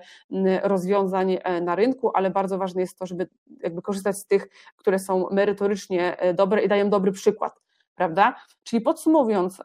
rozwiązań 0.64 1.38
na 1.62 1.76
rynku, 1.76 2.12
ale 2.14 2.30
bardzo 2.30 2.58
ważne 2.58 2.82
jest 2.82 3.00
to, 3.00 3.06
żeby 3.06 3.28
jakby 3.64 3.82
korzystać 3.82 4.18
z 4.18 4.26
tych, 4.32 4.48
które 4.76 5.00
są 5.00 5.30
merytorycznie 5.32 6.18
e, 6.20 6.34
dobre 6.34 6.64
i 6.64 6.68
dają 6.68 6.90
dobry 6.90 7.12
przykład. 7.12 7.62
Prawda? 7.96 8.36
Czyli 8.64 8.82
podsumowując 8.82 9.62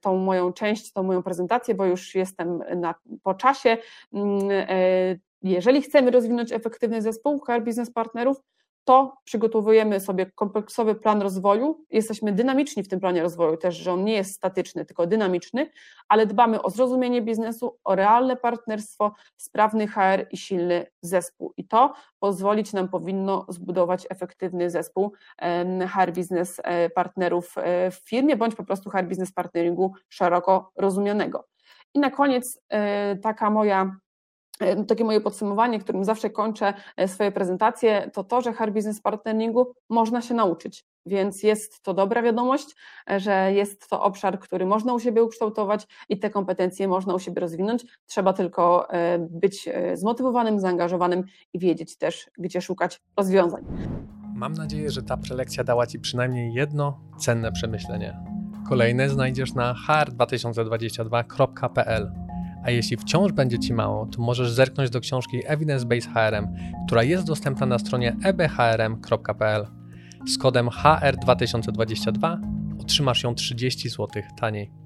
tą 0.00 0.16
moją 0.16 0.52
część, 0.52 0.92
tą 0.92 1.02
moją 1.02 1.22
prezentację, 1.22 1.74
bo 1.74 1.84
już 1.86 2.14
jestem 2.14 2.62
na, 2.76 2.94
po 3.22 3.34
czasie, 3.34 3.78
mm, 4.12 4.50
e, 4.50 5.16
jeżeli 5.42 5.82
chcemy 5.82 6.10
rozwinąć 6.10 6.52
efektywny 6.52 7.02
zespół 7.02 7.40
HR 7.40 7.62
Business 7.64 7.92
Partnerów, 7.92 8.36
to 8.84 9.16
przygotowujemy 9.24 10.00
sobie 10.00 10.26
kompleksowy 10.26 10.94
plan 10.94 11.22
rozwoju. 11.22 11.84
Jesteśmy 11.90 12.32
dynamiczni 12.32 12.82
w 12.82 12.88
tym 12.88 13.00
planie 13.00 13.22
rozwoju, 13.22 13.56
też, 13.56 13.76
że 13.76 13.92
on 13.92 14.04
nie 14.04 14.12
jest 14.12 14.34
statyczny, 14.34 14.84
tylko 14.84 15.06
dynamiczny, 15.06 15.70
ale 16.08 16.26
dbamy 16.26 16.62
o 16.62 16.70
zrozumienie 16.70 17.22
biznesu, 17.22 17.78
o 17.84 17.94
realne 17.94 18.36
partnerstwo, 18.36 19.12
sprawny 19.36 19.88
HR 19.88 20.26
i 20.30 20.36
silny 20.36 20.86
zespół. 21.02 21.52
I 21.56 21.68
to 21.68 21.94
pozwolić 22.18 22.72
nam 22.72 22.88
powinno 22.88 23.46
zbudować 23.48 24.06
efektywny 24.10 24.70
zespół 24.70 25.12
HR 25.88 26.12
biznes 26.12 26.60
e, 26.64 26.90
partnerów 26.90 27.54
e, 27.56 27.90
w 27.90 27.94
firmie, 27.94 28.36
bądź 28.36 28.54
po 28.54 28.64
prostu 28.64 28.90
HR 28.90 29.04
biznes 29.04 29.32
partneringu 29.32 29.92
szeroko 30.08 30.72
rozumianego. 30.76 31.48
I 31.94 31.98
na 31.98 32.10
koniec 32.10 32.60
e, 32.68 33.16
taka 33.16 33.50
moja 33.50 33.96
takie 34.88 35.04
moje 35.04 35.20
podsumowanie, 35.20 35.80
którym 35.80 36.04
zawsze 36.04 36.30
kończę 36.30 36.74
e, 36.96 37.08
swoje 37.08 37.32
prezentacje, 37.32 38.10
to 38.12 38.24
to, 38.24 38.40
że 38.40 38.52
hard 38.52 38.74
business 38.74 39.00
partneringu 39.00 39.72
można 39.90 40.22
się 40.22 40.34
nauczyć. 40.34 40.84
Więc 41.06 41.42
jest 41.42 41.82
to 41.82 41.94
dobra 41.94 42.22
wiadomość, 42.22 42.76
e, 43.10 43.20
że 43.20 43.52
jest 43.52 43.88
to 43.88 44.02
obszar, 44.02 44.38
który 44.38 44.66
można 44.66 44.94
u 44.94 45.00
siebie 45.00 45.22
ukształtować 45.22 45.86
i 46.08 46.18
te 46.18 46.30
kompetencje 46.30 46.88
można 46.88 47.14
u 47.14 47.18
siebie 47.18 47.40
rozwinąć. 47.40 47.84
Trzeba 48.06 48.32
tylko 48.32 48.88
być 49.18 49.68
zmotywowanym, 49.94 50.60
zaangażowanym 50.60 51.24
i 51.52 51.58
wiedzieć 51.58 51.98
też, 51.98 52.30
gdzie 52.38 52.60
szukać 52.60 53.00
rozwiązań. 53.16 53.64
Mam 54.34 54.52
nadzieję, 54.52 54.90
że 54.90 55.02
ta 55.02 55.16
prelekcja 55.16 55.64
dała 55.64 55.86
Ci 55.86 55.98
przynajmniej 55.98 56.54
jedno 56.54 57.00
cenne 57.18 57.52
przemyślenie. 57.52 58.16
Kolejne 58.68 59.08
znajdziesz 59.08 59.54
na 59.54 59.74
har2022.pl. 59.88 62.21
A 62.64 62.70
jeśli 62.70 62.96
wciąż 62.96 63.32
będzie 63.32 63.58
Ci 63.58 63.74
mało, 63.74 64.06
to 64.06 64.22
możesz 64.22 64.50
zerknąć 64.50 64.90
do 64.90 65.00
książki 65.00 65.40
Evidence 65.46 65.86
Based 65.86 66.12
HRM, 66.12 66.48
która 66.86 67.02
jest 67.02 67.26
dostępna 67.26 67.66
na 67.66 67.78
stronie 67.78 68.16
ebhrm.pl. 68.24 69.66
Z 70.28 70.38
kodem 70.38 70.68
HR2022 70.68 72.38
otrzymasz 72.80 73.22
ją 73.22 73.34
30 73.34 73.88
zł 73.88 74.08
taniej. 74.40 74.81